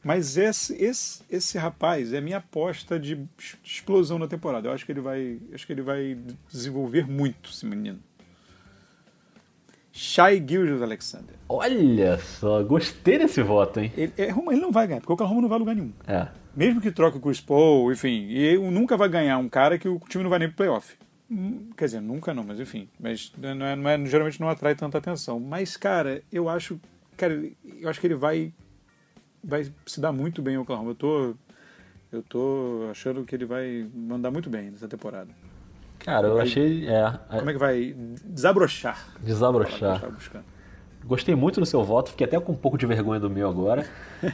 Mas 0.04 0.36
esse, 0.36 0.74
esse, 0.74 1.22
esse 1.30 1.58
rapaz 1.58 2.12
é 2.12 2.20
minha 2.20 2.36
aposta 2.36 2.98
de 2.98 3.18
explosão 3.64 4.18
na 4.18 4.28
temporada. 4.28 4.68
Eu 4.68 4.72
acho 4.72 4.84
que 4.84 4.92
ele 4.92 5.00
vai, 5.00 5.38
acho 5.52 5.66
que 5.66 5.72
ele 5.72 5.82
vai 5.82 6.16
desenvolver 6.52 7.08
muito 7.08 7.50
esse 7.50 7.64
menino. 7.64 7.98
Shai 9.92 10.44
Gilgis 10.46 10.82
Alexander. 10.82 11.36
Olha 11.48 12.18
só, 12.18 12.62
gostei 12.62 13.18
desse 13.18 13.42
voto, 13.42 13.80
hein? 13.80 13.92
Ele, 13.96 14.12
é, 14.18 14.30
ele 14.30 14.60
não 14.60 14.72
vai 14.72 14.86
ganhar, 14.86 15.00
porque 15.00 15.12
o 15.12 15.14
Oklahoma 15.14 15.40
não 15.40 15.48
vai 15.48 15.56
a 15.56 15.58
lugar 15.60 15.74
nenhum. 15.74 15.92
É 16.06 16.28
mesmo 16.56 16.80
que 16.80 16.90
troque 16.90 17.18
o 17.18 17.20
Chris 17.20 17.40
Paul, 17.40 17.92
enfim, 17.92 18.26
e 18.30 18.56
nunca 18.58 18.96
vai 18.96 19.08
ganhar 19.08 19.38
um 19.38 19.48
cara 19.48 19.78
que 19.78 19.88
o 19.88 19.98
time 20.08 20.22
não 20.22 20.30
vai 20.30 20.38
nem 20.38 20.48
pro 20.48 20.58
playoff. 20.58 20.96
Hum, 21.30 21.70
quer 21.76 21.86
dizer, 21.86 22.00
nunca 22.00 22.32
não, 22.32 22.44
mas 22.44 22.60
enfim. 22.60 22.88
Mas 22.98 23.32
não 23.36 23.66
é, 23.66 23.76
não 23.76 23.90
é, 23.90 24.06
geralmente 24.06 24.40
não 24.40 24.48
atrai 24.48 24.74
tanta 24.74 24.98
atenção. 24.98 25.40
Mas, 25.40 25.76
cara, 25.76 26.22
eu 26.30 26.48
acho. 26.48 26.78
Cara, 27.16 27.42
eu 27.80 27.88
acho 27.88 28.00
que 28.00 28.06
ele 28.06 28.14
vai. 28.14 28.52
Vai 29.44 29.70
se 29.86 30.00
dar 30.00 30.12
muito 30.12 30.40
bem 30.40 30.54
em 30.54 30.58
Oklahoma. 30.58 30.90
Eu 30.90 30.94
tô. 30.94 31.34
Eu 32.10 32.22
tô 32.22 32.88
achando 32.90 33.24
que 33.24 33.34
ele 33.34 33.44
vai 33.44 33.86
mandar 33.92 34.30
muito 34.30 34.48
bem 34.48 34.70
nessa 34.70 34.86
temporada. 34.86 35.30
Cara, 35.98 36.28
eu 36.28 36.34
vai, 36.34 36.46
achei. 36.46 36.88
É, 36.88 37.18
como 37.38 37.50
é 37.50 37.52
que 37.52 37.58
vai 37.58 37.96
desabrochar? 38.24 39.08
Desabrochar. 39.20 40.00
Gostei 41.06 41.34
muito 41.34 41.60
do 41.60 41.66
seu 41.66 41.84
voto, 41.84 42.10
fiquei 42.10 42.26
até 42.26 42.40
com 42.40 42.52
um 42.52 42.56
pouco 42.56 42.78
de 42.78 42.86
vergonha 42.86 43.20
do 43.20 43.28
meu 43.28 43.48
agora. 43.48 43.86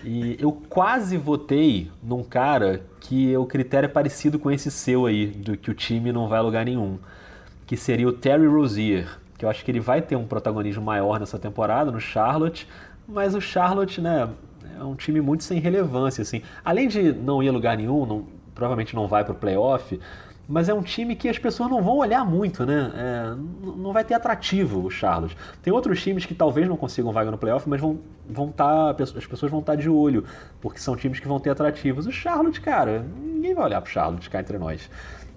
E 0.04 0.36
eu 0.42 0.52
quase 0.52 1.16
votei 1.16 1.90
num 2.02 2.22
cara 2.22 2.82
que 3.00 3.36
o 3.36 3.44
critério 3.44 3.86
é 3.86 3.88
parecido 3.88 4.38
com 4.38 4.50
esse 4.50 4.70
seu 4.70 5.06
aí, 5.06 5.26
do 5.26 5.56
que 5.56 5.70
o 5.70 5.74
time 5.74 6.12
não 6.12 6.28
vai 6.28 6.38
a 6.38 6.42
lugar 6.42 6.64
nenhum. 6.64 6.98
Que 7.66 7.76
seria 7.76 8.06
o 8.06 8.12
Terry 8.12 8.46
Rozier, 8.46 9.08
que 9.36 9.44
eu 9.44 9.48
acho 9.48 9.64
que 9.64 9.70
ele 9.70 9.80
vai 9.80 10.00
ter 10.00 10.14
um 10.14 10.26
protagonismo 10.26 10.84
maior 10.84 11.18
nessa 11.18 11.38
temporada 11.38 11.90
no 11.90 12.00
Charlotte, 12.00 12.68
mas 13.06 13.34
o 13.34 13.40
Charlotte, 13.40 14.00
né, 14.00 14.28
é 14.78 14.84
um 14.84 14.94
time 14.94 15.20
muito 15.20 15.44
sem 15.44 15.58
relevância, 15.58 16.22
assim. 16.22 16.42
Além 16.64 16.88
de 16.88 17.12
não 17.12 17.42
ir 17.42 17.48
a 17.48 17.52
lugar 17.52 17.76
nenhum, 17.76 18.06
não, 18.06 18.26
provavelmente 18.54 18.94
não 18.94 19.06
vai 19.06 19.24
para 19.24 19.32
o 19.32 19.36
playoff, 19.36 19.98
mas 20.48 20.68
é 20.68 20.74
um 20.74 20.82
time 20.82 21.14
que 21.14 21.28
as 21.28 21.38
pessoas 21.38 21.70
não 21.70 21.80
vão 21.80 21.98
olhar 21.98 22.24
muito, 22.24 22.66
né? 22.66 22.90
É, 22.94 23.34
não 23.76 23.92
vai 23.92 24.02
ter 24.02 24.14
atrativo 24.14 24.84
o 24.84 24.90
Charlotte. 24.90 25.36
Tem 25.62 25.72
outros 25.72 26.02
times 26.02 26.26
que 26.26 26.34
talvez 26.34 26.68
não 26.68 26.76
consigam 26.76 27.12
vaga 27.12 27.30
no 27.30 27.38
playoff, 27.38 27.68
mas 27.68 27.80
vão 27.80 28.00
vão 28.28 28.50
tá, 28.50 28.90
as 28.90 29.26
pessoas 29.26 29.50
vão 29.50 29.60
estar 29.60 29.72
tá 29.72 29.80
de 29.80 29.88
olho, 29.88 30.24
porque 30.60 30.78
são 30.80 30.96
times 30.96 31.20
que 31.20 31.28
vão 31.28 31.38
ter 31.38 31.50
atrativos. 31.50 32.06
O 32.06 32.12
Charlotte, 32.12 32.60
cara, 32.60 33.04
ninguém 33.22 33.54
vai 33.54 33.64
olhar 33.64 33.80
pro 33.80 33.90
Charlotte 33.90 34.28
cá 34.28 34.40
entre 34.40 34.58
nós. 34.58 34.90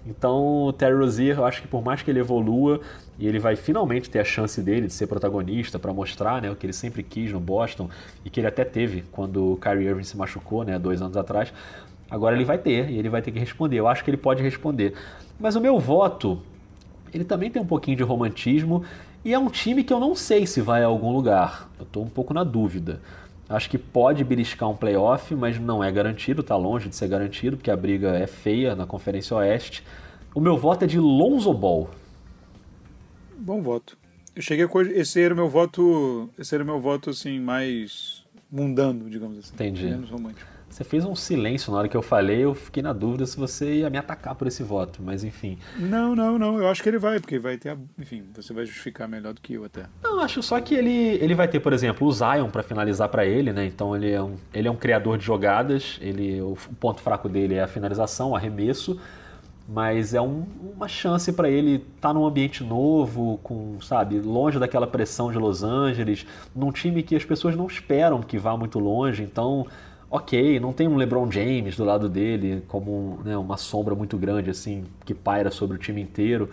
Então, 0.06 0.66
o 0.66 0.72
Terry 0.72 0.94
Rozier, 0.94 1.38
eu 1.38 1.44
acho 1.44 1.62
que 1.62 1.68
por 1.68 1.82
mais 1.82 2.02
que 2.02 2.10
ele 2.10 2.20
evolua 2.20 2.80
e 3.18 3.26
ele 3.26 3.38
vai 3.38 3.56
finalmente 3.56 4.10
ter 4.10 4.18
a 4.18 4.24
chance 4.24 4.60
dele 4.60 4.86
de 4.86 4.92
ser 4.92 5.06
protagonista 5.06 5.78
para 5.78 5.92
mostrar, 5.92 6.42
né, 6.42 6.50
o 6.50 6.56
que 6.56 6.66
ele 6.66 6.72
sempre 6.72 7.02
quis 7.02 7.32
no 7.32 7.40
Boston 7.40 7.88
e 8.24 8.30
que 8.30 8.40
ele 8.40 8.46
até 8.46 8.64
teve 8.64 9.04
quando 9.12 9.52
o 9.52 9.56
Kyrie 9.56 9.86
Irving 9.86 10.04
se 10.04 10.16
machucou, 10.16 10.64
né, 10.64 10.78
dois 10.78 11.00
anos 11.00 11.16
atrás. 11.16 11.52
Agora 12.10 12.34
ele 12.34 12.44
vai 12.44 12.58
ter 12.58 12.90
e 12.90 12.98
ele 12.98 13.08
vai 13.08 13.22
ter 13.22 13.30
que 13.30 13.38
responder. 13.38 13.78
Eu 13.78 13.88
acho 13.88 14.04
que 14.04 14.10
ele 14.10 14.16
pode 14.16 14.42
responder. 14.42 14.94
Mas 15.38 15.56
o 15.56 15.60
meu 15.60 15.78
voto, 15.78 16.40
ele 17.12 17.24
também 17.24 17.50
tem 17.50 17.60
um 17.60 17.66
pouquinho 17.66 17.96
de 17.96 18.02
romantismo 18.02 18.84
e 19.24 19.32
é 19.32 19.38
um 19.38 19.48
time 19.48 19.82
que 19.82 19.92
eu 19.92 19.98
não 19.98 20.14
sei 20.14 20.46
se 20.46 20.60
vai 20.60 20.82
a 20.82 20.86
algum 20.86 21.12
lugar. 21.12 21.70
Eu 21.78 21.84
estou 21.84 22.04
um 22.04 22.08
pouco 22.08 22.34
na 22.34 22.44
dúvida. 22.44 23.00
Acho 23.48 23.68
que 23.68 23.78
pode 23.78 24.24
beliscar 24.24 24.70
um 24.70 24.76
playoff, 24.76 25.34
mas 25.34 25.58
não 25.58 25.84
é 25.84 25.90
garantido, 25.92 26.40
está 26.40 26.56
longe 26.56 26.88
de 26.88 26.96
ser 26.96 27.08
garantido, 27.08 27.56
porque 27.56 27.70
a 27.70 27.76
briga 27.76 28.08
é 28.16 28.26
feia 28.26 28.74
na 28.74 28.86
Conferência 28.86 29.36
Oeste. 29.36 29.84
O 30.34 30.40
meu 30.40 30.56
voto 30.56 30.84
é 30.84 30.86
de 30.86 30.98
Lonzo 30.98 31.52
Ball. 31.52 31.90
Bom 33.38 33.60
voto. 33.62 33.96
Eu 34.34 34.42
cheguei 34.42 34.64
a 34.64 34.68
esse 34.98 35.20
era 35.20 35.32
o 35.32 35.36
meu 35.36 35.48
voto, 35.48 36.28
esse 36.38 36.54
era 36.54 36.64
o 36.64 36.66
meu 36.66 36.80
voto 36.80 37.10
assim 37.10 37.38
mais 37.38 38.24
mundano, 38.50 39.08
digamos 39.08 39.38
assim. 39.38 39.54
Entendi. 39.54 39.84
Menos 39.84 40.10
romântico. 40.10 40.54
Você 40.74 40.82
fez 40.82 41.04
um 41.04 41.14
silêncio 41.14 41.70
na 41.70 41.78
hora 41.78 41.88
que 41.88 41.96
eu 41.96 42.02
falei, 42.02 42.40
eu 42.40 42.52
fiquei 42.52 42.82
na 42.82 42.92
dúvida 42.92 43.24
se 43.26 43.36
você 43.36 43.76
ia 43.76 43.90
me 43.90 43.96
atacar 43.96 44.34
por 44.34 44.48
esse 44.48 44.64
voto, 44.64 45.00
mas 45.00 45.22
enfim. 45.22 45.56
Não, 45.78 46.16
não, 46.16 46.36
não, 46.36 46.58
eu 46.58 46.66
acho 46.66 46.82
que 46.82 46.88
ele 46.88 46.98
vai, 46.98 47.20
porque 47.20 47.38
vai 47.38 47.56
ter, 47.56 47.68
a... 47.68 47.76
enfim, 47.96 48.24
você 48.34 48.52
vai 48.52 48.66
justificar 48.66 49.06
melhor 49.06 49.34
do 49.34 49.40
que 49.40 49.54
eu 49.54 49.64
até. 49.64 49.84
Não, 50.02 50.18
acho 50.18 50.42
só 50.42 50.60
que 50.60 50.74
ele, 50.74 50.90
ele 50.90 51.32
vai 51.32 51.46
ter, 51.46 51.60
por 51.60 51.72
exemplo, 51.72 52.08
o 52.08 52.12
Zion 52.12 52.50
para 52.50 52.64
finalizar 52.64 53.08
para 53.08 53.24
ele, 53.24 53.52
né? 53.52 53.64
Então 53.66 53.94
ele 53.94 54.10
é, 54.10 54.20
um, 54.20 54.34
ele 54.52 54.66
é 54.66 54.70
um 54.70 54.74
criador 54.74 55.16
de 55.16 55.24
jogadas, 55.24 55.96
ele 56.00 56.40
o 56.40 56.56
ponto 56.80 57.00
fraco 57.00 57.28
dele 57.28 57.54
é 57.54 57.62
a 57.62 57.68
finalização, 57.68 58.30
o 58.30 58.36
arremesso, 58.36 59.00
mas 59.68 60.12
é 60.12 60.20
um, 60.20 60.44
uma 60.76 60.86
chance 60.88 61.32
para 61.32 61.48
ele 61.48 61.76
estar 61.76 62.08
tá 62.08 62.14
num 62.14 62.26
ambiente 62.26 62.62
novo, 62.62 63.38
com, 63.42 63.80
sabe, 63.80 64.20
longe 64.20 64.58
daquela 64.58 64.86
pressão 64.86 65.32
de 65.32 65.38
Los 65.38 65.62
Angeles, 65.62 66.26
num 66.54 66.70
time 66.70 67.02
que 67.02 67.16
as 67.16 67.24
pessoas 67.24 67.56
não 67.56 67.66
esperam 67.66 68.20
que 68.22 68.38
vá 68.38 68.56
muito 68.56 68.78
longe, 68.78 69.22
então 69.22 69.66
ok, 70.10 70.60
não 70.60 70.72
tem 70.72 70.86
um 70.86 70.96
LeBron 70.96 71.30
James 71.30 71.76
do 71.76 71.84
lado 71.84 72.08
dele 72.08 72.62
como 72.68 73.18
né, 73.24 73.36
uma 73.36 73.56
sombra 73.56 73.94
muito 73.94 74.16
grande 74.16 74.50
assim 74.50 74.84
que 75.04 75.14
paira 75.14 75.50
sobre 75.50 75.76
o 75.76 75.78
time 75.78 76.00
inteiro. 76.00 76.50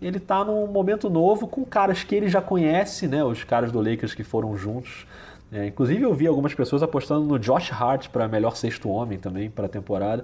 Ele 0.00 0.16
está 0.18 0.44
num 0.44 0.66
momento 0.66 1.10
novo 1.10 1.46
com 1.46 1.64
caras 1.64 2.02
que 2.02 2.14
ele 2.14 2.28
já 2.28 2.40
conhece, 2.40 3.06
né, 3.06 3.22
os 3.22 3.44
caras 3.44 3.70
do 3.70 3.80
Lakers 3.80 4.14
que 4.14 4.24
foram 4.24 4.56
juntos 4.56 5.06
É, 5.50 5.66
inclusive 5.66 6.02
eu 6.02 6.14
vi 6.14 6.26
algumas 6.26 6.54
pessoas 6.54 6.82
apostando 6.82 7.24
no 7.24 7.38
Josh 7.38 7.72
Hart 7.72 8.08
para 8.08 8.28
melhor 8.28 8.54
sexto 8.54 8.88
homem 8.90 9.18
também 9.18 9.48
para 9.50 9.64
a 9.66 9.68
temporada. 9.68 10.22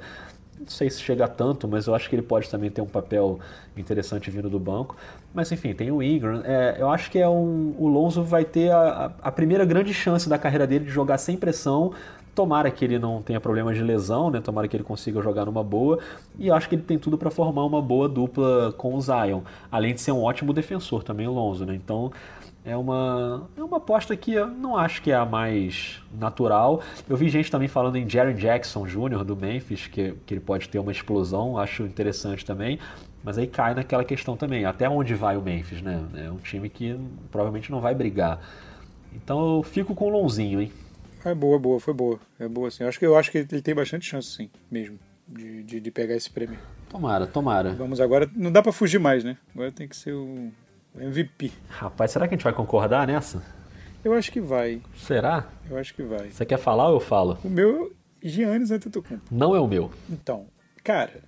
Não 0.58 0.68
sei 0.68 0.88
se 0.88 1.00
chega 1.00 1.24
a 1.24 1.28
tanto, 1.28 1.66
mas 1.66 1.86
eu 1.86 1.94
acho 1.94 2.08
que 2.08 2.14
ele 2.14 2.22
pode 2.22 2.48
também 2.48 2.70
ter 2.70 2.80
um 2.80 2.86
papel 2.86 3.38
interessante 3.76 4.30
vindo 4.30 4.48
do 4.48 4.58
banco. 4.58 4.96
Mas 5.32 5.50
enfim, 5.50 5.74
tem 5.74 5.90
o 5.90 6.02
Ingram. 6.02 6.42
É, 6.44 6.76
eu 6.78 6.88
acho 6.90 7.10
que 7.10 7.18
é 7.18 7.28
um, 7.28 7.74
o 7.78 7.88
Lonzo 7.88 8.22
vai 8.22 8.44
ter 8.44 8.70
a, 8.70 9.12
a 9.20 9.32
primeira 9.32 9.64
grande 9.64 9.92
chance 9.92 10.28
da 10.28 10.38
carreira 10.38 10.66
dele 10.66 10.84
de 10.84 10.90
jogar 10.90 11.18
sem 11.18 11.36
pressão, 11.36 11.92
Tomara 12.34 12.68
que 12.68 12.84
ele 12.84 12.98
não 12.98 13.22
tenha 13.22 13.40
problemas 13.40 13.76
de 13.76 13.82
lesão, 13.82 14.28
né? 14.28 14.40
Tomara 14.40 14.66
que 14.66 14.76
ele 14.76 14.82
consiga 14.82 15.22
jogar 15.22 15.44
numa 15.44 15.62
boa. 15.62 16.00
E 16.36 16.50
acho 16.50 16.68
que 16.68 16.74
ele 16.74 16.82
tem 16.82 16.98
tudo 16.98 17.16
para 17.16 17.30
formar 17.30 17.64
uma 17.64 17.80
boa 17.80 18.08
dupla 18.08 18.74
com 18.76 18.94
o 18.94 19.00
Zion. 19.00 19.42
Além 19.70 19.94
de 19.94 20.00
ser 20.00 20.10
um 20.10 20.22
ótimo 20.22 20.52
defensor 20.52 21.04
também, 21.04 21.28
o 21.28 21.32
Lonzo, 21.32 21.64
né? 21.64 21.74
Então 21.76 22.10
é 22.64 22.74
uma, 22.76 23.48
é 23.56 23.62
uma 23.62 23.76
aposta 23.76 24.16
que 24.16 24.32
eu 24.32 24.46
não 24.46 24.74
acho 24.76 25.02
que 25.02 25.10
é 25.10 25.14
a 25.14 25.26
mais 25.26 26.02
natural. 26.18 26.82
Eu 27.06 27.16
vi 27.16 27.28
gente 27.28 27.50
também 27.50 27.68
falando 27.68 27.96
em 27.96 28.08
Jaren 28.08 28.34
Jackson 28.34 28.86
Jr. 28.86 29.22
do 29.22 29.36
Memphis, 29.36 29.86
que, 29.86 30.14
que 30.24 30.32
ele 30.32 30.40
pode 30.40 30.68
ter 30.68 30.78
uma 30.78 30.90
explosão, 30.90 31.58
acho 31.58 31.82
interessante 31.82 32.44
também. 32.44 32.78
Mas 33.22 33.36
aí 33.36 33.46
cai 33.46 33.74
naquela 33.74 34.04
questão 34.04 34.36
também, 34.36 34.64
até 34.64 34.88
onde 34.88 35.14
vai 35.14 35.36
o 35.36 35.42
Memphis, 35.42 35.82
né? 35.82 36.02
É 36.14 36.30
um 36.30 36.38
time 36.38 36.70
que 36.70 36.98
provavelmente 37.30 37.70
não 37.70 37.80
vai 37.80 37.94
brigar. 37.94 38.40
Então 39.14 39.56
eu 39.56 39.62
fico 39.62 39.94
com 39.94 40.06
o 40.06 40.10
Lonzinho, 40.10 40.60
hein? 40.60 40.72
É 41.24 41.34
boa, 41.34 41.58
boa, 41.58 41.78
foi 41.78 41.92
boa. 41.92 42.18
É 42.38 42.48
boa, 42.48 42.70
sim. 42.70 42.82
Eu 42.82 42.88
acho 42.88 42.98
que, 42.98 43.06
eu 43.06 43.16
acho 43.16 43.30
que 43.30 43.38
ele 43.38 43.62
tem 43.62 43.74
bastante 43.74 44.06
chance, 44.06 44.28
sim, 44.28 44.50
mesmo, 44.70 44.98
de, 45.28 45.62
de, 45.62 45.80
de 45.80 45.90
pegar 45.90 46.14
esse 46.14 46.30
prêmio. 46.30 46.58
Tomara, 46.88 47.26
tomara. 47.26 47.72
Vamos 47.72 48.00
agora. 48.00 48.30
Não 48.34 48.52
dá 48.52 48.62
para 48.62 48.72
fugir 48.72 48.98
mais, 48.98 49.24
né? 49.24 49.36
Agora 49.54 49.72
tem 49.72 49.88
que 49.88 49.96
ser 49.96 50.12
o 50.12 50.52
MVP. 50.96 51.52
Rapaz, 51.68 52.10
será 52.10 52.28
que 52.28 52.34
a 52.34 52.36
gente 52.36 52.44
vai 52.44 52.52
concordar 52.52 53.06
nessa? 53.06 53.42
Eu 54.04 54.12
acho 54.12 54.30
que 54.30 54.40
vai. 54.40 54.82
Será? 54.96 55.48
Eu 55.68 55.78
acho 55.78 55.94
que 55.94 56.02
vai. 56.02 56.30
Você 56.30 56.44
quer 56.44 56.58
falar 56.58 56.88
ou 56.88 56.94
eu 56.94 57.00
falo? 57.00 57.38
O 57.42 57.48
meu 57.48 57.94
Giannis 58.22 58.70
Antetokounmpo. 58.70 59.24
Não 59.30 59.56
é 59.56 59.60
o 59.60 59.66
meu. 59.66 59.90
Então, 60.10 60.46
cara, 60.82 61.22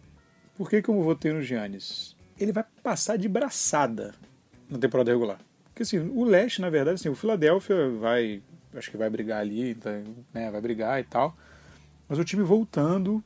por 0.56 0.68
que, 0.68 0.82
que 0.82 0.88
eu 0.88 1.02
votei 1.02 1.32
no 1.32 1.42
Giannis? 1.42 2.14
Ele 2.38 2.52
vai 2.52 2.64
passar 2.82 3.16
de 3.16 3.28
braçada 3.28 4.14
na 4.68 4.78
temporada 4.78 5.10
regular. 5.10 5.38
Porque 5.66 5.82
assim, 5.82 5.98
o 5.98 6.24
leste, 6.24 6.60
na 6.60 6.70
verdade, 6.70 6.96
assim, 6.96 7.08
o 7.08 7.14
Philadelphia 7.14 7.90
vai 7.90 8.42
acho 8.78 8.90
que 8.90 8.96
vai 8.96 9.08
brigar 9.08 9.40
ali, 9.40 9.74
tá, 9.74 9.90
né, 10.32 10.50
vai 10.50 10.60
brigar 10.60 11.00
e 11.00 11.04
tal. 11.04 11.36
Mas 12.08 12.18
o 12.18 12.24
time 12.24 12.42
voltando, 12.42 13.22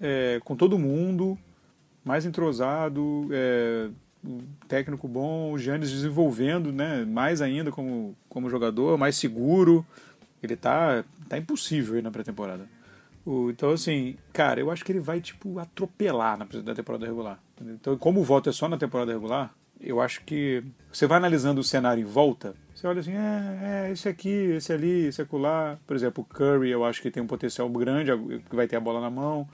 é, 0.00 0.40
com 0.44 0.56
todo 0.56 0.78
mundo, 0.78 1.38
mais 2.04 2.24
entrosado, 2.24 3.28
é, 3.32 3.90
técnico 4.68 5.06
bom, 5.06 5.52
o 5.52 5.58
Giannis 5.58 5.90
desenvolvendo 5.90 6.72
né, 6.72 7.04
mais 7.04 7.42
ainda 7.42 7.70
como, 7.70 8.16
como 8.28 8.50
jogador, 8.50 8.96
mais 8.98 9.16
seguro. 9.16 9.84
Ele 10.42 10.56
tá, 10.56 11.04
tá 11.28 11.38
impossível 11.38 11.96
aí 11.96 12.02
na 12.02 12.10
pré-temporada. 12.10 12.68
Então, 13.48 13.70
assim, 13.70 14.16
cara, 14.32 14.60
eu 14.60 14.70
acho 14.70 14.84
que 14.84 14.92
ele 14.92 15.00
vai, 15.00 15.20
tipo, 15.20 15.58
atropelar 15.58 16.38
na 16.38 16.74
temporada 16.74 17.06
regular. 17.06 17.40
Então, 17.60 17.96
como 17.96 18.20
o 18.20 18.24
voto 18.24 18.50
é 18.50 18.52
só 18.52 18.68
na 18.68 18.76
temporada 18.76 19.12
regular, 19.12 19.54
eu 19.80 20.00
acho 20.00 20.22
que 20.24 20.62
você 20.92 21.06
vai 21.06 21.16
analisando 21.16 21.60
o 21.60 21.64
cenário 21.64 22.02
em 22.02 22.04
volta, 22.04 22.54
você 22.74 22.86
olha 22.86 23.00
assim, 23.00 23.12
é, 23.12 23.86
é 23.88 23.92
esse 23.92 24.08
aqui, 24.08 24.28
esse 24.28 24.72
ali, 24.72 25.06
esse 25.06 25.22
acolá. 25.22 25.78
Por 25.86 25.96
exemplo, 25.96 26.22
o 26.22 26.34
Curry, 26.34 26.70
eu 26.70 26.84
acho 26.84 27.00
que 27.00 27.10
tem 27.10 27.22
um 27.22 27.26
potencial 27.26 27.68
grande, 27.70 28.10
que 28.48 28.54
vai 28.54 28.66
ter 28.66 28.76
a 28.76 28.80
bola 28.80 29.00
na 29.00 29.08
mão, 29.08 29.48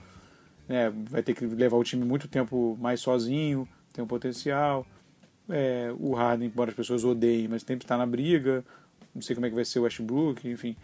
né, 0.67 0.91
vai 1.09 1.23
ter 1.23 1.33
que 1.33 1.45
levar 1.45 1.77
o 1.77 1.83
time 1.83 2.03
muito 2.03 2.27
tempo 2.27 2.77
mais 2.81 2.99
sozinho, 2.99 3.67
tem 3.93 4.03
um 4.03 4.07
potencial. 4.07 4.85
É, 5.49 5.93
o 5.99 6.13
Harden, 6.13 6.47
embora 6.47 6.69
as 6.69 6.75
pessoas 6.75 7.03
odeiem, 7.03 7.47
mas 7.47 7.61
sempre 7.61 7.83
está 7.83 7.97
na 7.97 8.05
briga. 8.05 8.63
Não 9.13 9.21
sei 9.21 9.35
como 9.35 9.45
é 9.45 9.49
que 9.49 9.55
vai 9.55 9.65
ser 9.65 9.79
o 9.79 9.83
Westbrook, 9.83 10.47
enfim. 10.47 10.75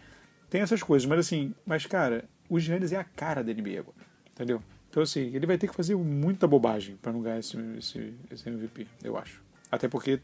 Tem 0.50 0.60
essas 0.60 0.82
coisas, 0.82 1.06
mas 1.06 1.18
assim, 1.20 1.54
mas 1.64 1.86
cara, 1.86 2.24
o 2.48 2.58
Giannis 2.58 2.92
é 2.92 2.96
a 2.96 3.04
cara 3.04 3.42
da 3.42 3.52
NBA 3.52 3.80
agora, 3.80 3.96
entendeu? 4.32 4.62
Então 4.90 5.02
assim, 5.02 5.34
ele 5.34 5.46
vai 5.46 5.58
ter 5.58 5.68
que 5.68 5.74
fazer 5.74 5.94
muita 5.94 6.46
bobagem 6.46 6.96
para 6.96 7.12
não 7.12 7.20
ganhar 7.20 7.38
esse, 7.38 7.56
esse, 7.78 8.14
esse 8.30 8.48
MVP, 8.48 8.86
eu 9.02 9.16
acho. 9.16 9.42
Até 9.70 9.88
porque 9.88 10.20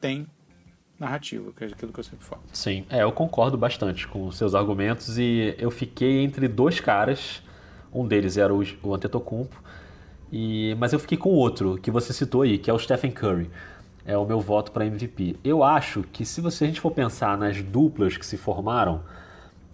tem 0.00 0.26
narrativa, 0.98 1.52
que 1.52 1.64
é 1.64 1.66
aquilo 1.68 1.92
que 1.92 2.00
eu 2.00 2.04
sempre 2.04 2.24
falo. 2.24 2.42
Sim, 2.52 2.84
é, 2.88 3.02
eu 3.02 3.12
concordo 3.12 3.56
bastante 3.56 4.08
com 4.08 4.30
seus 4.32 4.54
argumentos 4.54 5.18
e 5.18 5.54
eu 5.58 5.70
fiquei 5.70 6.22
entre 6.22 6.48
dois 6.48 6.80
caras, 6.80 7.42
um 7.92 8.06
deles 8.06 8.36
era 8.36 8.52
o, 8.52 8.62
o 8.82 8.94
Antetokounmpo, 8.94 9.62
e, 10.32 10.76
mas 10.78 10.92
eu 10.92 10.98
fiquei 10.98 11.16
com 11.16 11.30
outro 11.30 11.78
que 11.78 11.90
você 11.90 12.12
citou 12.12 12.42
aí, 12.42 12.58
que 12.58 12.70
é 12.70 12.74
o 12.74 12.78
Stephen 12.78 13.10
Curry. 13.10 13.50
É 14.04 14.16
o 14.16 14.24
meu 14.24 14.40
voto 14.40 14.72
para 14.72 14.86
MVP. 14.86 15.36
Eu 15.44 15.62
acho 15.62 16.02
que 16.12 16.24
se 16.24 16.40
você, 16.40 16.64
a 16.64 16.66
gente 16.66 16.80
for 16.80 16.90
pensar 16.90 17.36
nas 17.36 17.62
duplas 17.62 18.16
que 18.16 18.24
se 18.24 18.36
formaram, 18.36 19.02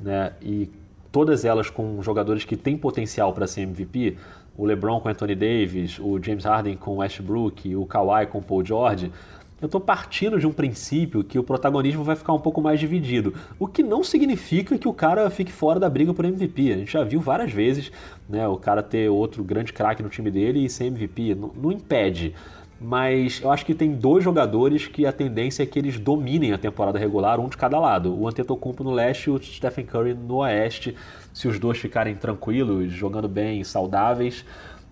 né, 0.00 0.32
e 0.42 0.68
todas 1.12 1.44
elas 1.44 1.70
com 1.70 2.02
jogadores 2.02 2.44
que 2.44 2.56
têm 2.56 2.76
potencial 2.76 3.32
para 3.32 3.46
ser 3.46 3.62
MVP, 3.62 4.16
o 4.56 4.64
LeBron 4.64 5.00
com 5.00 5.08
Anthony 5.08 5.34
Davis, 5.34 5.98
o 6.00 6.20
James 6.20 6.44
Harden 6.44 6.76
com 6.76 6.96
Westbrook, 6.96 7.74
o 7.76 7.86
Kawhi 7.86 8.26
com 8.26 8.42
Paul 8.42 8.64
George, 8.64 9.12
eu 9.60 9.66
estou 9.66 9.80
partindo 9.80 10.38
de 10.38 10.46
um 10.46 10.52
princípio 10.52 11.24
que 11.24 11.38
o 11.38 11.42
protagonismo 11.42 12.04
vai 12.04 12.16
ficar 12.16 12.32
um 12.32 12.40
pouco 12.40 12.60
mais 12.60 12.78
dividido. 12.78 13.32
O 13.58 13.66
que 13.66 13.82
não 13.82 14.02
significa 14.04 14.76
que 14.76 14.88
o 14.88 14.92
cara 14.92 15.30
fique 15.30 15.52
fora 15.52 15.80
da 15.80 15.88
briga 15.88 16.12
por 16.12 16.24
MVP. 16.24 16.72
A 16.72 16.76
gente 16.76 16.92
já 16.92 17.04
viu 17.04 17.20
várias 17.20 17.52
vezes 17.52 17.90
né, 18.28 18.46
o 18.46 18.56
cara 18.56 18.82
ter 18.82 19.08
outro 19.08 19.42
grande 19.42 19.72
craque 19.72 20.02
no 20.02 20.08
time 20.08 20.30
dele 20.30 20.64
e 20.64 20.68
ser 20.68 20.84
MVP. 20.86 21.34
Não, 21.34 21.52
não 21.56 21.72
impede. 21.72 22.34
Mas 22.80 23.40
eu 23.40 23.50
acho 23.50 23.64
que 23.64 23.74
tem 23.74 23.92
dois 23.92 24.22
jogadores 24.22 24.86
que 24.86 25.06
a 25.06 25.12
tendência 25.12 25.62
é 25.62 25.66
que 25.66 25.78
eles 25.78 25.98
dominem 25.98 26.52
a 26.52 26.58
temporada 26.58 26.98
regular, 26.98 27.40
um 27.40 27.48
de 27.48 27.56
cada 27.56 27.78
lado. 27.78 28.14
O 28.14 28.28
Antetokounmpo 28.28 28.84
no 28.84 28.90
leste 28.90 29.28
e 29.28 29.30
o 29.30 29.42
Stephen 29.42 29.86
Curry 29.86 30.12
no 30.14 30.36
oeste. 30.36 30.94
Se 31.32 31.48
os 31.48 31.58
dois 31.58 31.78
ficarem 31.78 32.14
tranquilos, 32.14 32.92
jogando 32.92 33.28
bem, 33.28 33.64
saudáveis, 33.64 34.44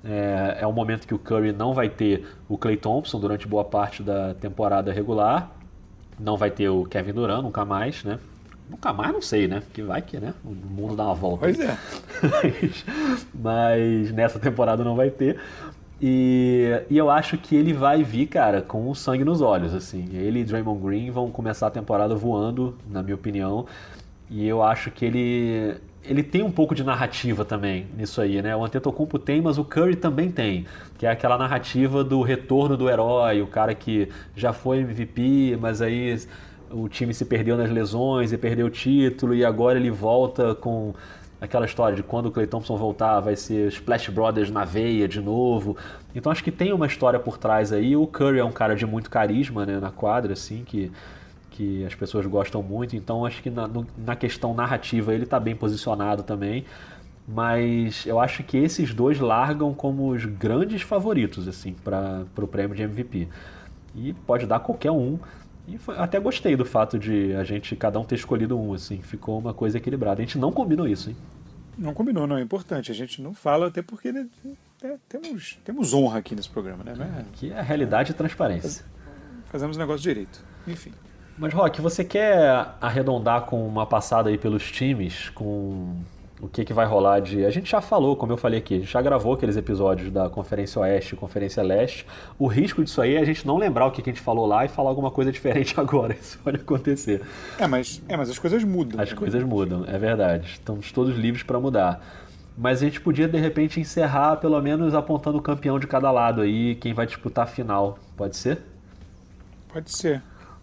é, 0.04 0.58
é 0.60 0.66
um 0.66 0.72
momento 0.72 1.06
que 1.06 1.14
o 1.14 1.18
Curry 1.18 1.52
não 1.52 1.72
vai 1.72 1.88
ter 1.88 2.26
o 2.48 2.58
Clay 2.58 2.76
Thompson 2.76 3.20
durante 3.20 3.46
boa 3.46 3.64
parte 3.64 4.02
da 4.02 4.34
temporada 4.34 4.92
regular. 4.92 5.50
Não 6.18 6.36
vai 6.36 6.50
ter 6.50 6.68
o 6.68 6.84
Kevin 6.84 7.12
Durant, 7.12 7.42
nunca 7.42 7.64
mais, 7.64 8.04
né? 8.04 8.18
Nunca 8.68 8.92
mais, 8.92 9.12
não 9.12 9.22
sei, 9.22 9.46
né? 9.48 9.60
Porque 9.60 9.82
vai 9.82 10.02
que, 10.02 10.18
né? 10.18 10.34
O 10.44 10.50
mundo 10.50 10.96
dá 10.96 11.04
uma 11.04 11.14
volta. 11.14 11.40
Pois 11.40 11.60
é. 11.60 11.76
mas, 12.22 12.84
mas 13.34 14.12
nessa 14.12 14.38
temporada 14.38 14.82
não 14.82 14.96
vai 14.96 15.10
ter. 15.10 15.38
E, 16.00 16.82
e, 16.90 16.98
eu 16.98 17.08
acho 17.08 17.38
que 17.38 17.54
ele 17.54 17.72
vai 17.72 18.02
vir, 18.02 18.26
cara, 18.26 18.60
com 18.60 18.90
o 18.90 18.94
sangue 18.94 19.24
nos 19.24 19.40
olhos, 19.40 19.72
assim. 19.72 20.08
Ele 20.12 20.40
e 20.40 20.44
Draymond 20.44 20.82
Green 20.82 21.10
vão 21.12 21.30
começar 21.30 21.68
a 21.68 21.70
temporada 21.70 22.14
voando, 22.14 22.76
na 22.90 23.02
minha 23.02 23.14
opinião. 23.14 23.66
E 24.28 24.46
eu 24.46 24.62
acho 24.62 24.90
que 24.90 25.04
ele 25.04 25.76
ele 26.04 26.22
tem 26.22 26.42
um 26.42 26.50
pouco 26.50 26.74
de 26.74 26.82
narrativa 26.82 27.44
também 27.44 27.86
nisso 27.96 28.20
aí, 28.20 28.42
né? 28.42 28.54
O 28.56 28.64
Antetokounmpo 28.64 29.18
tem, 29.18 29.40
mas 29.40 29.58
o 29.58 29.64
Curry 29.64 29.96
também 29.96 30.30
tem, 30.30 30.66
que 30.98 31.06
é 31.06 31.10
aquela 31.10 31.38
narrativa 31.38 32.02
do 32.02 32.22
retorno 32.22 32.76
do 32.76 32.88
herói, 32.88 33.40
o 33.40 33.46
cara 33.46 33.74
que 33.74 34.08
já 34.34 34.52
foi 34.52 34.80
MVP, 34.80 35.56
mas 35.60 35.80
aí 35.80 36.16
o 36.70 36.88
time 36.88 37.14
se 37.14 37.24
perdeu 37.24 37.56
nas 37.56 37.70
lesões 37.70 38.32
e 38.32 38.38
perdeu 38.38 38.66
o 38.66 38.70
título 38.70 39.34
e 39.34 39.44
agora 39.44 39.78
ele 39.78 39.90
volta 39.90 40.54
com 40.54 40.92
aquela 41.40 41.66
história 41.66 41.96
de 41.96 42.02
quando 42.02 42.26
o 42.26 42.30
Clay 42.30 42.46
Thompson 42.46 42.76
voltar 42.76 43.20
vai 43.20 43.36
ser 43.36 43.68
Splash 43.68 44.08
Brothers 44.10 44.50
na 44.50 44.64
veia 44.64 45.08
de 45.08 45.20
novo. 45.20 45.76
Então 46.14 46.30
acho 46.30 46.42
que 46.42 46.52
tem 46.52 46.72
uma 46.72 46.86
história 46.86 47.18
por 47.18 47.36
trás 47.36 47.72
aí. 47.72 47.96
O 47.96 48.06
Curry 48.06 48.38
é 48.38 48.44
um 48.44 48.52
cara 48.52 48.74
de 48.74 48.86
muito 48.86 49.10
carisma, 49.10 49.66
né, 49.66 49.78
na 49.80 49.90
quadra 49.90 50.32
assim, 50.34 50.62
que 50.64 50.90
que 51.52 51.84
as 51.84 51.94
pessoas 51.94 52.26
gostam 52.26 52.62
muito, 52.62 52.96
então 52.96 53.24
acho 53.24 53.42
que 53.42 53.50
na, 53.50 53.68
no, 53.68 53.86
na 53.96 54.16
questão 54.16 54.54
narrativa 54.54 55.14
ele 55.14 55.24
está 55.24 55.38
bem 55.38 55.54
posicionado 55.54 56.22
também. 56.22 56.64
Mas 57.26 58.04
eu 58.04 58.18
acho 58.18 58.42
que 58.42 58.56
esses 58.56 58.92
dois 58.92 59.20
largam 59.20 59.72
como 59.72 60.08
os 60.08 60.24
grandes 60.24 60.82
favoritos 60.82 61.46
assim 61.46 61.72
para 61.72 62.26
o 62.36 62.46
prêmio 62.48 62.74
de 62.74 62.82
MVP. 62.82 63.28
E 63.94 64.12
pode 64.26 64.46
dar 64.46 64.58
qualquer 64.60 64.90
um. 64.90 65.18
E 65.68 65.78
foi, 65.78 65.96
até 65.96 66.18
gostei 66.18 66.56
do 66.56 66.64
fato 66.64 66.98
de 66.98 67.34
a 67.34 67.44
gente, 67.44 67.76
cada 67.76 68.00
um 68.00 68.04
ter 68.04 68.16
escolhido 68.16 68.58
um, 68.58 68.74
assim. 68.74 69.00
Ficou 69.00 69.38
uma 69.38 69.54
coisa 69.54 69.78
equilibrada. 69.78 70.20
A 70.20 70.24
gente 70.24 70.38
não 70.38 70.50
combinou 70.50 70.88
isso, 70.88 71.10
hein? 71.10 71.16
Não 71.78 71.94
combinou, 71.94 72.26
não. 72.26 72.38
É 72.38 72.42
importante. 72.42 72.90
A 72.90 72.94
gente 72.94 73.22
não 73.22 73.32
fala, 73.32 73.68
até 73.68 73.82
porque 73.82 74.10
né, 74.10 74.26
é, 74.82 74.96
temos, 75.08 75.58
temos 75.64 75.94
honra 75.94 76.18
aqui 76.18 76.34
nesse 76.34 76.48
programa, 76.48 76.82
né? 76.82 76.94
É, 76.98 77.20
aqui 77.20 77.52
é 77.52 77.58
a 77.58 77.62
realidade 77.62 78.10
e 78.10 78.14
transparência. 78.14 78.84
Fazemos 79.46 79.76
o 79.76 79.78
negócio 79.78 80.02
direito. 80.02 80.44
Enfim. 80.66 80.92
Mas, 81.42 81.52
Rock, 81.52 81.80
você 81.80 82.04
quer 82.04 82.68
arredondar 82.80 83.42
com 83.46 83.66
uma 83.66 83.84
passada 83.84 84.30
aí 84.30 84.38
pelos 84.38 84.70
times, 84.70 85.28
com 85.30 85.96
o 86.40 86.46
que, 86.46 86.64
que 86.64 86.72
vai 86.72 86.86
rolar 86.86 87.18
de. 87.18 87.44
A 87.44 87.50
gente 87.50 87.68
já 87.68 87.80
falou, 87.80 88.14
como 88.14 88.30
eu 88.30 88.36
falei 88.36 88.60
aqui, 88.60 88.76
a 88.76 88.78
gente 88.78 88.92
já 88.92 89.02
gravou 89.02 89.34
aqueles 89.34 89.56
episódios 89.56 90.08
da 90.12 90.30
Conferência 90.30 90.80
Oeste 90.80 91.16
e 91.16 91.18
Conferência 91.18 91.60
Leste. 91.60 92.06
O 92.38 92.46
risco 92.46 92.84
disso 92.84 93.02
aí 93.02 93.16
é 93.16 93.18
a 93.18 93.24
gente 93.24 93.44
não 93.44 93.58
lembrar 93.58 93.86
o 93.86 93.90
que, 93.90 94.00
que 94.00 94.10
a 94.10 94.12
gente 94.12 94.22
falou 94.22 94.46
lá 94.46 94.64
e 94.64 94.68
falar 94.68 94.90
alguma 94.90 95.10
coisa 95.10 95.32
diferente 95.32 95.74
agora. 95.80 96.14
Isso 96.14 96.38
pode 96.44 96.58
acontecer. 96.58 97.22
É, 97.58 97.66
mas, 97.66 98.00
é, 98.08 98.16
mas 98.16 98.30
as 98.30 98.38
coisas 98.38 98.62
mudam. 98.62 99.00
As 99.00 99.10
né? 99.10 99.16
coisas 99.16 99.42
mudam, 99.42 99.84
é 99.88 99.98
verdade. 99.98 100.46
Estamos 100.46 100.92
todos 100.92 101.16
livres 101.16 101.42
para 101.42 101.58
mudar. 101.58 102.06
Mas 102.56 102.80
a 102.82 102.84
gente 102.84 103.00
podia, 103.00 103.26
de 103.26 103.38
repente, 103.40 103.80
encerrar 103.80 104.36
pelo 104.36 104.62
menos 104.62 104.94
apontando 104.94 105.38
o 105.38 105.42
campeão 105.42 105.80
de 105.80 105.88
cada 105.88 106.08
lado 106.12 106.40
aí, 106.40 106.76
quem 106.76 106.94
vai 106.94 107.04
disputar 107.04 107.46
a 107.46 107.48
final. 107.48 107.98
Pode 108.16 108.36
ser? 108.36 108.62
Pode 109.72 109.90
ser. 109.90 110.22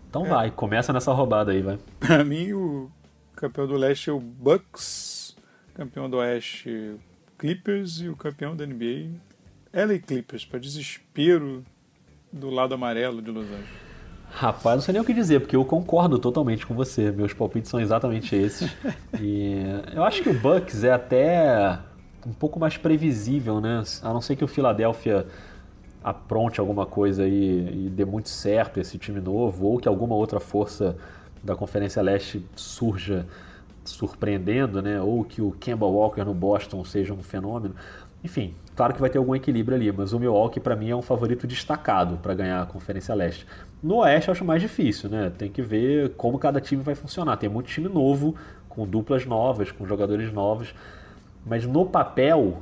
Então 0.10 0.26
é. 0.26 0.30
vai, 0.30 0.52
começa 0.52 0.92
nessa 0.92 1.14
roubada 1.14 1.52
aí, 1.52 1.62
vai. 1.62 1.78
Pra 2.00 2.24
mim, 2.24 2.54
o 2.54 2.90
campeão 3.36 3.68
do 3.68 3.76
leste 3.76 4.10
é 4.10 4.14
o 4.14 4.20
Bucks, 4.20 5.36
campeão 5.74 6.10
do 6.10 6.18
oeste 6.18 6.96
Clippers 7.38 8.02
e 8.02 8.10
o 8.10 8.16
campeão 8.16 8.56
da 8.56 8.66
NBA 8.66 9.12
LA 9.74 10.00
Clippers, 10.00 10.44
para 10.46 10.60
desespero 10.60 11.64
do 12.34 12.50
lado 12.50 12.74
amarelo 12.74 13.22
de 13.22 13.32
Los 13.32 13.46
Angeles. 13.46 13.90
Rapaz, 14.32 14.76
não 14.76 14.82
sei 14.82 14.94
nem 14.94 15.02
o 15.02 15.06
que 15.06 15.14
dizer, 15.14 15.40
porque 15.40 15.56
eu 15.56 15.66
concordo 15.66 16.20
totalmente 16.20 16.66
com 16.66 16.76
você. 16.76 17.12
Meus 17.12 17.34
palpites 17.34 17.70
são 17.70 17.80
exatamente 17.80 18.36
esses. 18.36 18.70
e 19.20 19.64
eu 19.94 20.04
acho 20.04 20.22
que 20.22 20.30
o 20.30 20.34
Bucks 20.34 20.84
é 20.84 20.92
até 20.92 21.80
um 22.26 22.34
pouco 22.34 22.60
mais 22.60 22.78
previsível, 22.78 23.60
né? 23.60 23.84
A 24.04 24.14
não 24.14 24.22
ser 24.22 24.36
que 24.36 24.44
o 24.44 24.48
Philadelphia 24.48 25.26
apronte 26.10 26.60
alguma 26.60 26.86
coisa 26.86 27.24
aí 27.24 27.86
e 27.86 27.90
dê 27.90 28.06
muito 28.06 28.30
certo 28.30 28.80
esse 28.80 28.98
time 28.98 29.20
novo, 29.20 29.66
ou 29.66 29.78
que 29.78 29.88
alguma 29.88 30.16
outra 30.16 30.40
força 30.40 30.98
da 31.44 31.56
Conferência 31.56 32.02
Leste 32.02 32.44
surja 32.56 33.26
surpreendendo, 33.86 34.82
né? 34.82 35.02
Ou 35.02 35.24
que 35.24 35.42
o 35.42 35.52
Kemba 35.52 35.86
Walker 35.86 36.24
no 36.24 36.34
Boston 36.34 36.84
seja 36.84 37.14
um 37.14 37.24
fenômeno. 37.24 37.76
Enfim, 38.24 38.54
claro 38.76 38.94
que 38.94 39.00
vai 39.00 39.10
ter 39.10 39.18
algum 39.18 39.34
equilíbrio 39.34 39.78
ali, 39.78 39.92
mas 39.92 40.12
o 40.12 40.20
Milwaukee 40.20 40.60
para 40.60 40.76
mim 40.76 40.90
é 40.90 40.96
um 40.96 41.02
favorito 41.02 41.48
destacado 41.48 42.18
para 42.18 42.34
ganhar 42.34 42.62
a 42.62 42.66
Conferência 42.66 43.16
Leste. 43.16 43.48
No 43.82 43.98
Oeste 43.98 44.28
eu 44.28 44.34
acho 44.34 44.44
mais 44.44 44.62
difícil, 44.62 45.10
né? 45.10 45.32
Tem 45.38 45.50
que 45.50 45.62
ver 45.62 46.10
como 46.18 46.38
cada 46.38 46.60
time 46.60 46.84
vai 46.84 46.96
funcionar. 46.96 47.38
Tem 47.38 47.50
muito 47.50 47.68
time 47.68 47.88
novo, 47.88 48.36
com 48.68 48.86
duplas 48.86 49.26
novas, 49.26 49.72
com 49.72 49.86
jogadores 49.86 50.32
novos, 50.34 50.74
mas 51.46 51.66
no 51.66 51.86
papel, 51.86 52.62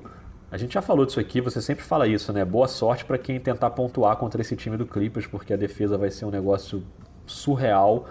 a 0.50 0.58
gente 0.58 0.74
já 0.74 0.82
falou 0.82 1.06
disso 1.06 1.20
aqui, 1.20 1.42
você 1.42 1.62
sempre 1.62 1.84
fala 1.84 2.08
isso, 2.08 2.32
né? 2.32 2.46
Boa 2.46 2.68
sorte 2.68 3.04
para 3.04 3.18
quem 3.18 3.40
tentar 3.40 3.70
pontuar 3.72 4.16
contra 4.16 4.40
esse 4.40 4.56
time 4.56 4.78
do 4.78 4.86
Clippers, 4.86 5.28
porque 5.28 5.54
a 5.54 5.58
defesa 5.58 5.98
vai 5.98 6.10
ser 6.10 6.26
um 6.26 6.32
negócio 6.32 6.84
surreal. 7.26 8.08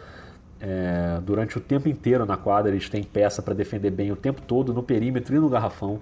É, 0.60 1.18
durante 1.22 1.56
o 1.56 1.60
tempo 1.60 1.88
inteiro 1.88 2.26
na 2.26 2.36
quadra, 2.36 2.70
eles 2.70 2.88
têm 2.88 3.02
peça 3.02 3.42
para 3.42 3.54
defender 3.54 3.90
bem 3.90 4.12
o 4.12 4.16
tempo 4.16 4.42
todo, 4.42 4.74
no 4.74 4.82
perímetro 4.82 5.34
e 5.34 5.38
no 5.38 5.48
garrafão. 5.48 6.00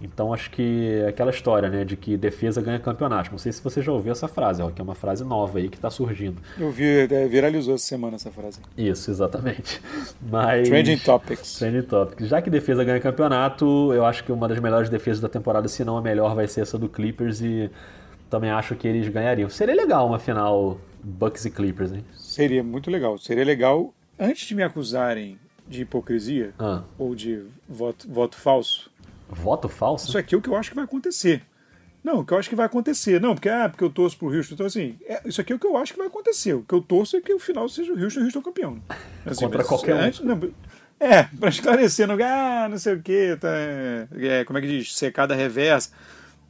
Então 0.00 0.32
acho 0.32 0.50
que 0.50 1.00
é 1.04 1.08
aquela 1.08 1.30
história, 1.30 1.68
né, 1.68 1.84
de 1.84 1.96
que 1.96 2.16
defesa 2.16 2.60
ganha 2.60 2.78
campeonato. 2.78 3.30
Não 3.30 3.38
sei 3.38 3.52
se 3.52 3.62
você 3.62 3.80
já 3.82 3.92
ouviu 3.92 4.12
essa 4.12 4.28
frase, 4.28 4.62
ó, 4.62 4.70
que 4.70 4.80
é 4.80 4.84
uma 4.84 4.94
frase 4.94 5.24
nova 5.24 5.58
aí 5.58 5.68
que 5.68 5.76
está 5.76 5.90
surgindo. 5.90 6.40
Eu 6.58 6.70
vi, 6.70 6.84
é, 6.84 7.26
viralizou 7.26 7.74
essa 7.74 7.86
semana 7.86 8.16
essa 8.16 8.30
frase. 8.30 8.60
Isso, 8.76 9.10
exatamente. 9.10 9.80
Mas 10.20 10.68
Trending 10.68 10.98
Topics. 10.98 11.58
Trending 11.58 11.82
Topics. 11.82 12.28
Já 12.28 12.42
que 12.42 12.50
defesa 12.50 12.84
ganha 12.84 13.00
campeonato, 13.00 13.92
eu 13.92 14.04
acho 14.04 14.24
que 14.24 14.32
uma 14.32 14.48
das 14.48 14.58
melhores 14.58 14.88
defesas 14.88 15.20
da 15.20 15.28
temporada, 15.28 15.68
se 15.68 15.84
não 15.84 15.96
a 15.96 16.02
melhor, 16.02 16.34
vai 16.34 16.46
ser 16.46 16.60
essa 16.62 16.78
do 16.78 16.88
Clippers 16.88 17.40
e 17.40 17.70
também 18.28 18.50
acho 18.50 18.74
que 18.74 18.86
eles 18.86 19.08
ganhariam. 19.08 19.48
Seria 19.48 19.74
legal 19.74 20.06
uma 20.06 20.18
final 20.18 20.78
Bucks 21.02 21.44
e 21.44 21.50
Clippers, 21.50 21.92
hein? 21.92 22.04
Seria 22.14 22.62
muito 22.62 22.90
legal. 22.90 23.16
Seria 23.18 23.44
legal 23.44 23.94
antes 24.18 24.46
de 24.46 24.54
me 24.54 24.62
acusarem 24.62 25.38
de 25.68 25.82
hipocrisia 25.82 26.54
ah. 26.58 26.82
ou 26.98 27.14
de 27.14 27.44
voto, 27.68 28.08
voto 28.08 28.36
falso 28.36 28.90
Voto 29.28 29.68
falso? 29.68 30.08
Isso 30.08 30.18
aqui 30.18 30.34
é 30.34 30.38
o 30.38 30.42
que 30.42 30.48
eu 30.48 30.56
acho 30.56 30.70
que 30.70 30.76
vai 30.76 30.84
acontecer. 30.84 31.42
Não, 32.02 32.20
o 32.20 32.24
que 32.24 32.32
eu 32.32 32.38
acho 32.38 32.48
que 32.48 32.54
vai 32.54 32.66
acontecer. 32.66 33.20
Não, 33.20 33.34
porque, 33.34 33.48
ah, 33.48 33.68
porque 33.68 33.82
eu 33.82 33.90
torço 33.90 34.16
pro 34.16 34.32
Houston. 34.32 34.54
Então, 34.54 34.66
assim, 34.66 34.96
é, 35.06 35.20
isso 35.24 35.40
aqui 35.40 35.52
é 35.52 35.56
o 35.56 35.58
que 35.58 35.66
eu 35.66 35.76
acho 35.76 35.92
que 35.92 35.98
vai 35.98 36.06
acontecer. 36.06 36.54
O 36.54 36.62
que 36.62 36.72
eu 36.72 36.80
torço 36.80 37.16
é 37.16 37.20
que 37.20 37.34
o 37.34 37.38
final 37.38 37.68
seja 37.68 37.92
o 37.92 38.00
Houston 38.00 38.20
e 38.20 38.22
o 38.22 38.26
Houston 38.26 38.42
campeão. 38.42 38.78
Assim, 39.24 39.44
Contra 39.44 39.64
qualquer 39.64 39.96
um. 39.96 39.98
Antes, 39.98 40.20
não, 40.20 40.40
é, 41.00 41.24
pra 41.24 41.48
esclarecer, 41.48 42.06
não, 42.06 42.16
ah, 42.22 42.68
não 42.70 42.78
sei 42.78 42.94
o 42.94 43.02
que, 43.02 43.36
tá, 43.36 43.48
é, 43.52 44.44
como 44.44 44.58
é 44.58 44.62
que 44.62 44.68
diz, 44.68 44.96
secada 44.96 45.34
reversa. 45.34 45.90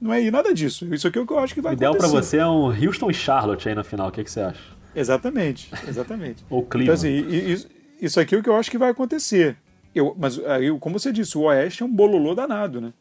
Não 0.01 0.12
é 0.12 0.31
nada 0.31 0.53
disso. 0.53 0.87
Isso 0.95 1.09
aqui 1.09 1.19
é 1.19 1.23
o 1.23 1.27
que 1.27 1.33
eu 1.33 1.39
acho 1.39 1.55
que 1.55 1.61
vai 1.61 1.73
acontecer. 1.73 1.91
O 1.91 1.97
ideal 1.97 2.11
pra 2.11 2.21
você 2.23 2.37
é 2.37 2.47
um 2.47 2.67
Houston 2.67 3.11
e 3.11 3.15
Charlotte 3.15 3.69
aí 3.69 3.75
na 3.75 3.83
final. 3.83 4.09
O 4.09 4.12
que, 4.12 4.23
que 4.23 4.31
você 4.31 4.41
acha? 4.41 4.61
Exatamente, 4.95 5.71
exatamente. 5.89 6.45
Ou 6.51 6.62
Cleveland. 6.62 7.09
Então, 7.09 7.29
assim, 7.31 7.51
isso, 7.51 7.69
isso 8.01 8.21
aqui 8.21 8.35
é 8.35 8.39
o 8.39 8.43
que 8.43 8.49
eu 8.49 8.57
acho 8.57 8.71
que 8.71 8.79
vai 8.79 8.91
acontecer. 8.91 9.57
Eu, 9.96 10.14
mas, 10.18 10.38
aí, 10.44 10.70
como 10.78 10.98
você 10.98 11.11
disse, 11.11 11.38
o 11.38 11.44
Oeste 11.44 11.82
é 11.82 11.87
um 11.87 11.90
bololô 11.90 12.35
danado, 12.35 12.82
né? 12.82 12.92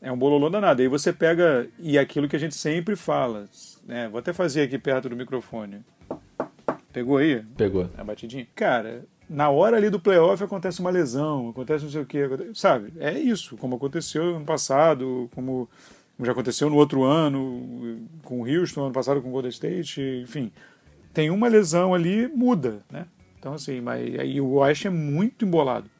É 0.00 0.10
um 0.10 0.16
bololô 0.16 0.48
danado. 0.48 0.80
Aí 0.80 0.88
você 0.88 1.12
pega, 1.12 1.68
e 1.78 1.98
aquilo 1.98 2.26
que 2.26 2.34
a 2.34 2.38
gente 2.38 2.54
sempre 2.54 2.96
fala, 2.96 3.46
né? 3.86 4.08
Vou 4.08 4.18
até 4.18 4.32
fazer 4.32 4.62
aqui 4.62 4.78
perto 4.78 5.10
do 5.10 5.14
microfone. 5.14 5.80
Pegou 6.90 7.18
aí? 7.18 7.42
Pegou. 7.54 7.86
A 7.98 8.02
batidinha? 8.02 8.46
Cara, 8.54 9.04
na 9.28 9.50
hora 9.50 9.76
ali 9.76 9.90
do 9.90 10.00
playoff 10.00 10.42
acontece 10.42 10.80
uma 10.80 10.88
lesão, 10.88 11.50
acontece 11.50 11.84
não 11.84 11.92
sei 11.92 12.00
o 12.00 12.06
quê, 12.06 12.26
sabe? 12.54 12.94
É 12.98 13.12
isso, 13.12 13.58
como 13.58 13.76
aconteceu 13.76 14.38
no 14.38 14.46
passado, 14.46 15.28
como 15.34 15.68
já 16.18 16.32
aconteceu 16.32 16.70
no 16.70 16.76
outro 16.76 17.02
ano, 17.02 18.08
com 18.22 18.40
o 18.40 18.46
Houston, 18.48 18.84
ano 18.84 18.94
passado 18.94 19.20
com 19.20 19.28
o 19.28 19.32
Golden 19.32 19.50
State, 19.50 20.00
enfim. 20.22 20.50
Tem 21.12 21.28
uma 21.28 21.48
lesão 21.48 21.92
ali, 21.92 22.26
muda, 22.26 22.80
né? 22.90 23.04
Então, 23.38 23.52
assim, 23.52 23.82
mas 23.82 24.18
aí 24.18 24.40
o 24.40 24.54
Oeste 24.54 24.86
é 24.86 24.90
muito 24.90 25.44
embolado. 25.44 25.91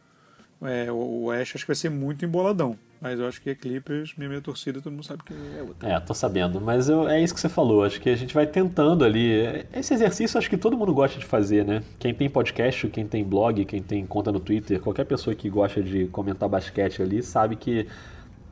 É, 0.62 0.90
o 0.90 1.25
Oeste 1.25 1.57
acho 1.57 1.64
que 1.64 1.70
vai 1.70 1.77
ser 1.77 1.90
muito 1.90 2.25
emboladão. 2.25 2.77
Mas 3.01 3.18
eu 3.18 3.27
acho 3.27 3.42
que 3.42 3.51
é 3.51 3.55
Clippers, 3.55 4.14
minha, 4.16 4.29
minha 4.29 4.40
torcida, 4.40 4.81
todo 4.81 4.92
mundo 4.92 5.05
sabe 5.05 5.25
que 5.25 5.35
é 5.35 5.61
outra. 5.61 5.88
É, 5.88 5.98
tô 5.98 6.14
sabendo. 6.14 6.61
Mas 6.61 6.88
eu, 6.88 7.09
é 7.09 7.20
isso 7.20 7.35
que 7.35 7.40
você 7.40 7.48
falou. 7.48 7.83
Acho 7.83 8.01
que 8.01 8.09
a 8.09 8.14
gente 8.14 8.33
vai 8.33 8.46
tentando 8.46 9.05
ali. 9.05 9.66
Esse 9.72 9.92
exercício 9.92 10.38
acho 10.38 10.48
que 10.48 10.57
todo 10.57 10.79
mundo 10.79 10.94
gosta 10.94 11.18
de 11.18 11.27
fazer, 11.27 11.64
né? 11.64 11.83
Quem 11.98 12.14
tem 12.14 12.31
podcast, 12.31 12.87
quem 12.90 13.05
tem 13.05 13.25
blog, 13.25 13.64
quem 13.64 13.83
tem 13.83 14.07
conta 14.07 14.31
no 14.31 14.38
Twitter, 14.38 14.81
qualquer 14.81 15.05
pessoa 15.05 15.35
que 15.35 15.51
gosta 15.51 15.83
de 15.83 16.07
comentar 16.07 16.48
basquete 16.48 17.03
ali, 17.03 17.25
sabe 17.25 17.57
que 17.57 17.88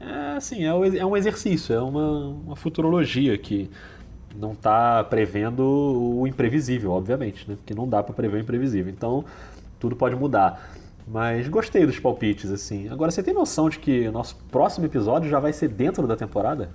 é, 0.01 0.37
assim, 0.37 0.65
é, 0.65 0.99
é 0.99 1.07
um 1.07 1.17
exercício, 1.17 1.75
é 1.75 1.81
uma, 1.81 2.29
uma 2.29 2.57
futurologia 2.57 3.39
que 3.39 3.71
não 4.35 4.53
está 4.53 5.05
prevendo 5.05 5.61
o 5.63 6.27
imprevisível, 6.27 6.91
obviamente, 6.91 7.49
né? 7.49 7.57
Porque 7.57 7.75
não 7.75 7.89
dá 7.89 8.03
para 8.03 8.15
prever 8.15 8.39
o 8.39 8.41
imprevisível. 8.41 8.93
Então, 8.93 9.25
tudo 9.79 9.95
pode 9.95 10.17
mudar. 10.17 10.73
Mas 11.11 11.49
gostei 11.49 11.85
dos 11.85 11.99
palpites, 11.99 12.53
assim. 12.53 12.89
Agora, 12.89 13.11
você 13.11 13.21
tem 13.21 13.35
noção 13.35 13.69
de 13.69 13.81
que 13.81 14.07
o 14.07 14.13
nosso 14.13 14.37
próximo 14.49 14.87
episódio 14.87 15.29
já 15.29 15.41
vai 15.41 15.53
ser 15.53 15.69
dentro 15.69 16.07
da 16.07 16.17
temporada? 16.17 16.71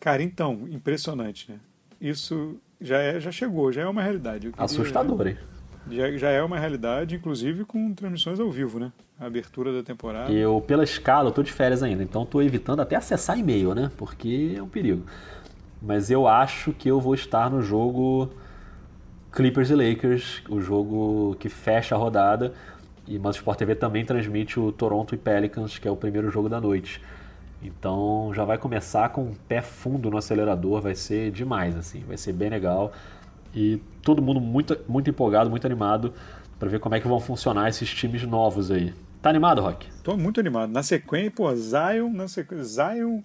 Cara, 0.00 0.22
então, 0.24 0.66
impressionante, 0.68 1.52
né? 1.52 1.60
Isso 2.00 2.56
já, 2.80 2.98
é, 2.98 3.20
já 3.20 3.30
chegou, 3.30 3.70
já 3.70 3.82
é 3.82 3.86
uma 3.86 4.02
realidade. 4.02 4.52
Assustador, 4.58 5.28
hein? 5.28 5.36
Já, 5.88 6.10
já 6.16 6.30
é 6.30 6.42
uma 6.42 6.58
realidade, 6.58 7.14
inclusive 7.14 7.64
com 7.64 7.94
transmissões 7.94 8.40
ao 8.40 8.50
vivo, 8.50 8.80
né? 8.80 8.92
A 9.20 9.26
abertura 9.26 9.72
da 9.72 9.84
temporada. 9.84 10.32
Eu, 10.32 10.60
pela 10.60 10.82
escala, 10.82 11.28
eu 11.28 11.32
tô 11.32 11.44
de 11.44 11.52
férias 11.52 11.80
ainda, 11.80 12.02
então 12.02 12.24
estou 12.24 12.42
evitando 12.42 12.80
até 12.80 12.96
acessar 12.96 13.38
e-mail, 13.38 13.72
né? 13.72 13.92
Porque 13.96 14.54
é 14.56 14.62
um 14.62 14.68
perigo. 14.68 15.04
Mas 15.80 16.10
eu 16.10 16.26
acho 16.26 16.72
que 16.72 16.88
eu 16.88 17.00
vou 17.00 17.14
estar 17.14 17.48
no 17.48 17.62
jogo 17.62 18.30
Clippers 19.30 19.70
e 19.70 19.74
Lakers, 19.76 20.42
o 20.48 20.60
jogo 20.60 21.36
que 21.38 21.48
fecha 21.48 21.94
a 21.94 21.98
rodada. 21.98 22.52
E, 23.06 23.18
mas 23.18 23.36
o 23.36 23.38
Sport 23.38 23.58
TV 23.58 23.74
também 23.74 24.04
transmite 24.04 24.58
o 24.58 24.72
Toronto 24.72 25.14
e 25.14 25.18
Pelicans, 25.18 25.78
que 25.78 25.86
é 25.86 25.90
o 25.90 25.96
primeiro 25.96 26.30
jogo 26.30 26.48
da 26.48 26.60
noite. 26.60 27.00
Então 27.62 28.32
já 28.34 28.44
vai 28.44 28.58
começar 28.58 29.08
com 29.10 29.22
um 29.22 29.34
pé 29.34 29.62
fundo 29.62 30.10
no 30.10 30.18
acelerador, 30.18 30.80
vai 30.80 30.94
ser 30.94 31.30
demais, 31.30 31.76
assim, 31.76 32.00
vai 32.06 32.16
ser 32.16 32.32
bem 32.32 32.50
legal. 32.50 32.92
E 33.54 33.80
todo 34.02 34.20
mundo 34.20 34.40
muito, 34.40 34.78
muito 34.88 35.08
empolgado, 35.08 35.48
muito 35.48 35.66
animado 35.66 36.12
para 36.58 36.68
ver 36.68 36.80
como 36.80 36.94
é 36.94 37.00
que 37.00 37.08
vão 37.08 37.20
funcionar 37.20 37.68
esses 37.68 37.88
times 37.88 38.22
novos 38.24 38.70
aí. 38.70 38.92
Tá 39.22 39.30
animado, 39.30 39.60
Rock? 39.60 39.88
Tô 40.02 40.16
muito 40.16 40.40
animado. 40.40 40.70
Na 40.70 40.82
sequência, 40.82 41.30
pô, 41.30 41.54
Zion, 41.54 42.10
na 42.12 42.28
sequência, 42.28 42.64
Zion 42.64 43.22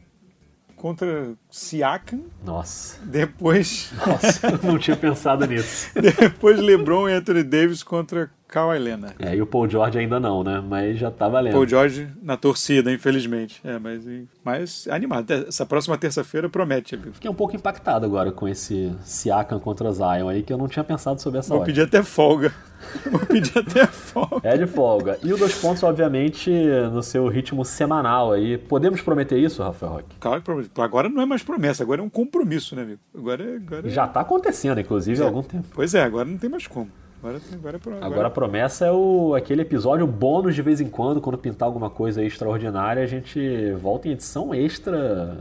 contra 0.75 1.33
Siakam. 1.49 2.21
Nossa. 2.43 2.99
Depois. 3.05 3.93
Nossa, 4.05 4.57
não 4.63 4.79
tinha 4.79 4.97
pensado 4.97 5.45
nisso. 5.45 5.91
Depois 5.93 6.59
LeBron 6.59 7.07
e 7.07 7.13
Anthony 7.13 7.43
Davis 7.43 7.83
contra 7.83 8.31
Kawhi 8.51 8.77
Leonard. 8.77 9.15
É, 9.17 9.33
e 9.33 9.41
o 9.41 9.47
Paul 9.47 9.67
George 9.69 9.97
ainda 9.97 10.19
não, 10.19 10.43
né? 10.43 10.61
Mas 10.67 10.99
já 10.99 11.09
tá 11.09 11.29
valendo. 11.29 11.53
Paul 11.53 11.65
George 11.65 12.09
na 12.21 12.35
torcida, 12.35 12.91
infelizmente. 12.91 13.61
É, 13.63 13.79
mas, 13.79 14.05
mas 14.43 14.87
animado. 14.89 15.31
Essa 15.31 15.65
próxima 15.65 15.97
terça-feira 15.97 16.49
promete, 16.49 16.95
amigo. 16.95 17.13
Fiquei 17.13 17.31
um 17.31 17.33
pouco 17.33 17.55
impactado 17.55 18.05
agora 18.05 18.29
com 18.29 18.49
esse 18.49 18.93
Siakam 19.03 19.57
contra 19.57 19.89
Zion 19.93 20.27
aí, 20.27 20.43
que 20.43 20.51
eu 20.51 20.57
não 20.57 20.67
tinha 20.67 20.83
pensado 20.83 21.21
sobre 21.21 21.39
essa 21.39 21.55
Vou 21.55 21.63
pedir 21.63 21.83
até 21.83 22.03
folga. 22.03 22.53
Vou 23.09 23.21
pedir 23.21 23.57
até 23.57 23.85
folga. 23.85 24.41
É 24.43 24.57
de 24.57 24.67
folga. 24.67 25.17
E 25.23 25.31
o 25.31 25.37
dois 25.37 25.57
pontos, 25.57 25.81
obviamente, 25.83 26.51
no 26.91 27.01
seu 27.01 27.27
ritmo 27.29 27.63
semanal 27.63 28.33
aí. 28.33 28.57
Podemos 28.57 29.01
prometer 29.01 29.37
isso, 29.37 29.63
Rafael 29.63 29.93
Roque? 29.93 30.15
Claro 30.19 30.41
que 30.41 30.81
Agora 30.81 31.07
não 31.07 31.21
é 31.21 31.25
mais 31.25 31.41
promessa, 31.41 31.83
agora 31.83 32.01
é 32.01 32.03
um 32.03 32.09
compromisso, 32.09 32.75
né, 32.75 32.81
amigo? 32.81 32.99
Agora, 33.15 33.43
é, 33.43 33.55
agora 33.55 33.87
é... 33.87 33.89
Já 33.89 34.07
tá 34.07 34.19
acontecendo, 34.19 34.81
inclusive, 34.81 35.21
há 35.21 35.25
algum 35.25 35.41
tempo. 35.41 35.67
Pois 35.73 35.93
é, 35.93 36.03
agora 36.03 36.25
não 36.25 36.37
tem 36.37 36.49
mais 36.49 36.67
como. 36.67 36.89
Agora, 37.21 37.39
agora, 37.53 37.77
agora, 37.77 38.05
agora 38.05 38.27
a 38.27 38.31
promessa 38.31 38.88
é 38.88 38.91
o, 38.91 39.36
aquele 39.36 39.62
episódio 39.62 40.07
bônus 40.07 40.55
de 40.55 40.62
vez 40.63 40.81
em 40.81 40.89
quando, 40.89 41.21
quando 41.21 41.38
pintar 41.38 41.67
alguma 41.67 41.88
coisa 41.88 42.23
extraordinária, 42.23 43.03
a 43.03 43.05
gente 43.05 43.71
volta 43.73 44.07
em 44.07 44.12
edição 44.12 44.53
extra. 44.55 45.38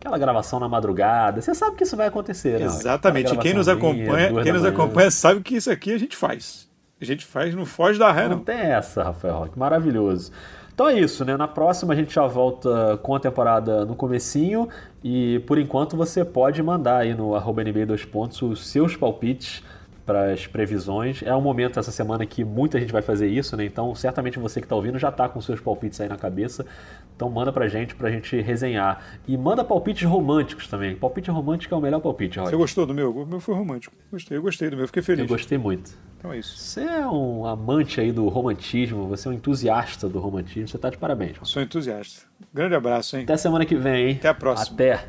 Aquela 0.00 0.16
gravação 0.16 0.58
na 0.58 0.66
madrugada. 0.66 1.42
Você 1.42 1.54
sabe 1.54 1.76
que 1.76 1.82
isso 1.82 1.94
vai 1.94 2.06
acontecer, 2.06 2.58
né? 2.58 2.64
Exatamente. 2.64 3.36
Quem 3.36 3.52
nos 3.52 3.68
acompanha, 3.68 4.42
quem 4.42 4.50
nos 4.50 4.64
acompanha 4.64 5.10
sabe 5.10 5.42
que 5.42 5.56
isso 5.56 5.70
aqui 5.70 5.92
a 5.92 5.98
gente 5.98 6.16
faz. 6.16 6.66
A 6.98 7.04
gente 7.04 7.26
faz, 7.26 7.54
não 7.54 7.66
foge 7.66 7.98
da 7.98 8.10
ré, 8.10 8.22
não. 8.22 8.36
Não 8.36 8.44
tem 8.44 8.56
essa, 8.56 9.02
Rafael 9.02 9.34
Roque. 9.34 9.58
Maravilhoso. 9.58 10.32
Então 10.72 10.88
é 10.88 10.98
isso, 10.98 11.22
né? 11.26 11.36
Na 11.36 11.46
próxima 11.46 11.92
a 11.92 11.96
gente 11.96 12.14
já 12.14 12.26
volta 12.26 12.98
com 13.02 13.14
a 13.14 13.20
temporada 13.20 13.84
no 13.84 13.94
comecinho 13.94 14.66
e 15.04 15.40
por 15.40 15.58
enquanto 15.58 15.98
você 15.98 16.24
pode 16.24 16.62
mandar 16.62 16.98
aí 17.00 17.14
no 17.14 17.34
arroba 17.34 17.62
NBA 17.62 17.84
2 17.84 18.06
pontos 18.06 18.40
os 18.40 18.66
seus 18.66 18.96
palpites 18.96 19.62
para 20.10 20.32
as 20.32 20.44
previsões. 20.44 21.22
É 21.22 21.32
um 21.36 21.40
momento 21.40 21.78
essa 21.78 21.92
semana 21.92 22.26
que 22.26 22.42
muita 22.42 22.80
gente 22.80 22.92
vai 22.92 23.00
fazer 23.00 23.28
isso, 23.28 23.56
né? 23.56 23.64
Então, 23.64 23.94
certamente 23.94 24.40
você 24.40 24.60
que 24.60 24.66
está 24.66 24.74
ouvindo 24.74 24.98
já 24.98 25.08
está 25.08 25.28
com 25.28 25.40
seus 25.40 25.60
palpites 25.60 26.00
aí 26.00 26.08
na 26.08 26.16
cabeça. 26.16 26.66
Então, 27.14 27.30
manda 27.30 27.52
pra 27.52 27.68
gente 27.68 27.94
pra 27.94 28.10
gente 28.10 28.40
resenhar. 28.40 29.04
E 29.28 29.36
manda 29.36 29.62
palpites 29.62 30.02
românticos 30.08 30.66
também. 30.66 30.96
Palpite 30.96 31.30
romântico 31.30 31.72
é 31.72 31.78
o 31.78 31.80
melhor 31.80 32.00
palpite, 32.00 32.40
Roger. 32.40 32.50
Você 32.50 32.56
gostou 32.56 32.86
do 32.86 32.92
meu? 32.92 33.16
O 33.16 33.24
meu 33.24 33.38
foi 33.38 33.54
romântico. 33.54 33.94
Gostei, 34.10 34.36
eu 34.36 34.42
gostei 34.42 34.68
do 34.68 34.76
meu, 34.76 34.88
fiquei 34.88 35.02
feliz. 35.02 35.20
Eu 35.20 35.28
gostei 35.28 35.56
muito. 35.56 35.92
Então 36.18 36.32
é 36.32 36.38
isso. 36.38 36.58
Você 36.58 36.80
é 36.80 37.06
um 37.06 37.46
amante 37.46 38.00
aí 38.00 38.10
do 38.10 38.28
romantismo, 38.28 39.06
você 39.06 39.28
é 39.28 39.30
um 39.30 39.34
entusiasta 39.34 40.08
do 40.08 40.18
romantismo, 40.18 40.66
você 40.66 40.76
tá 40.76 40.90
de 40.90 40.98
parabéns. 40.98 41.38
Roger. 41.38 41.46
Sou 41.46 41.62
entusiasta. 41.62 42.22
Grande 42.52 42.74
abraço, 42.74 43.16
hein? 43.16 43.22
Até 43.22 43.36
semana 43.36 43.64
que 43.64 43.76
vem, 43.76 44.08
hein? 44.08 44.16
Até 44.18 44.28
a 44.28 44.34
próxima. 44.34 44.74
Até. 44.74 45.04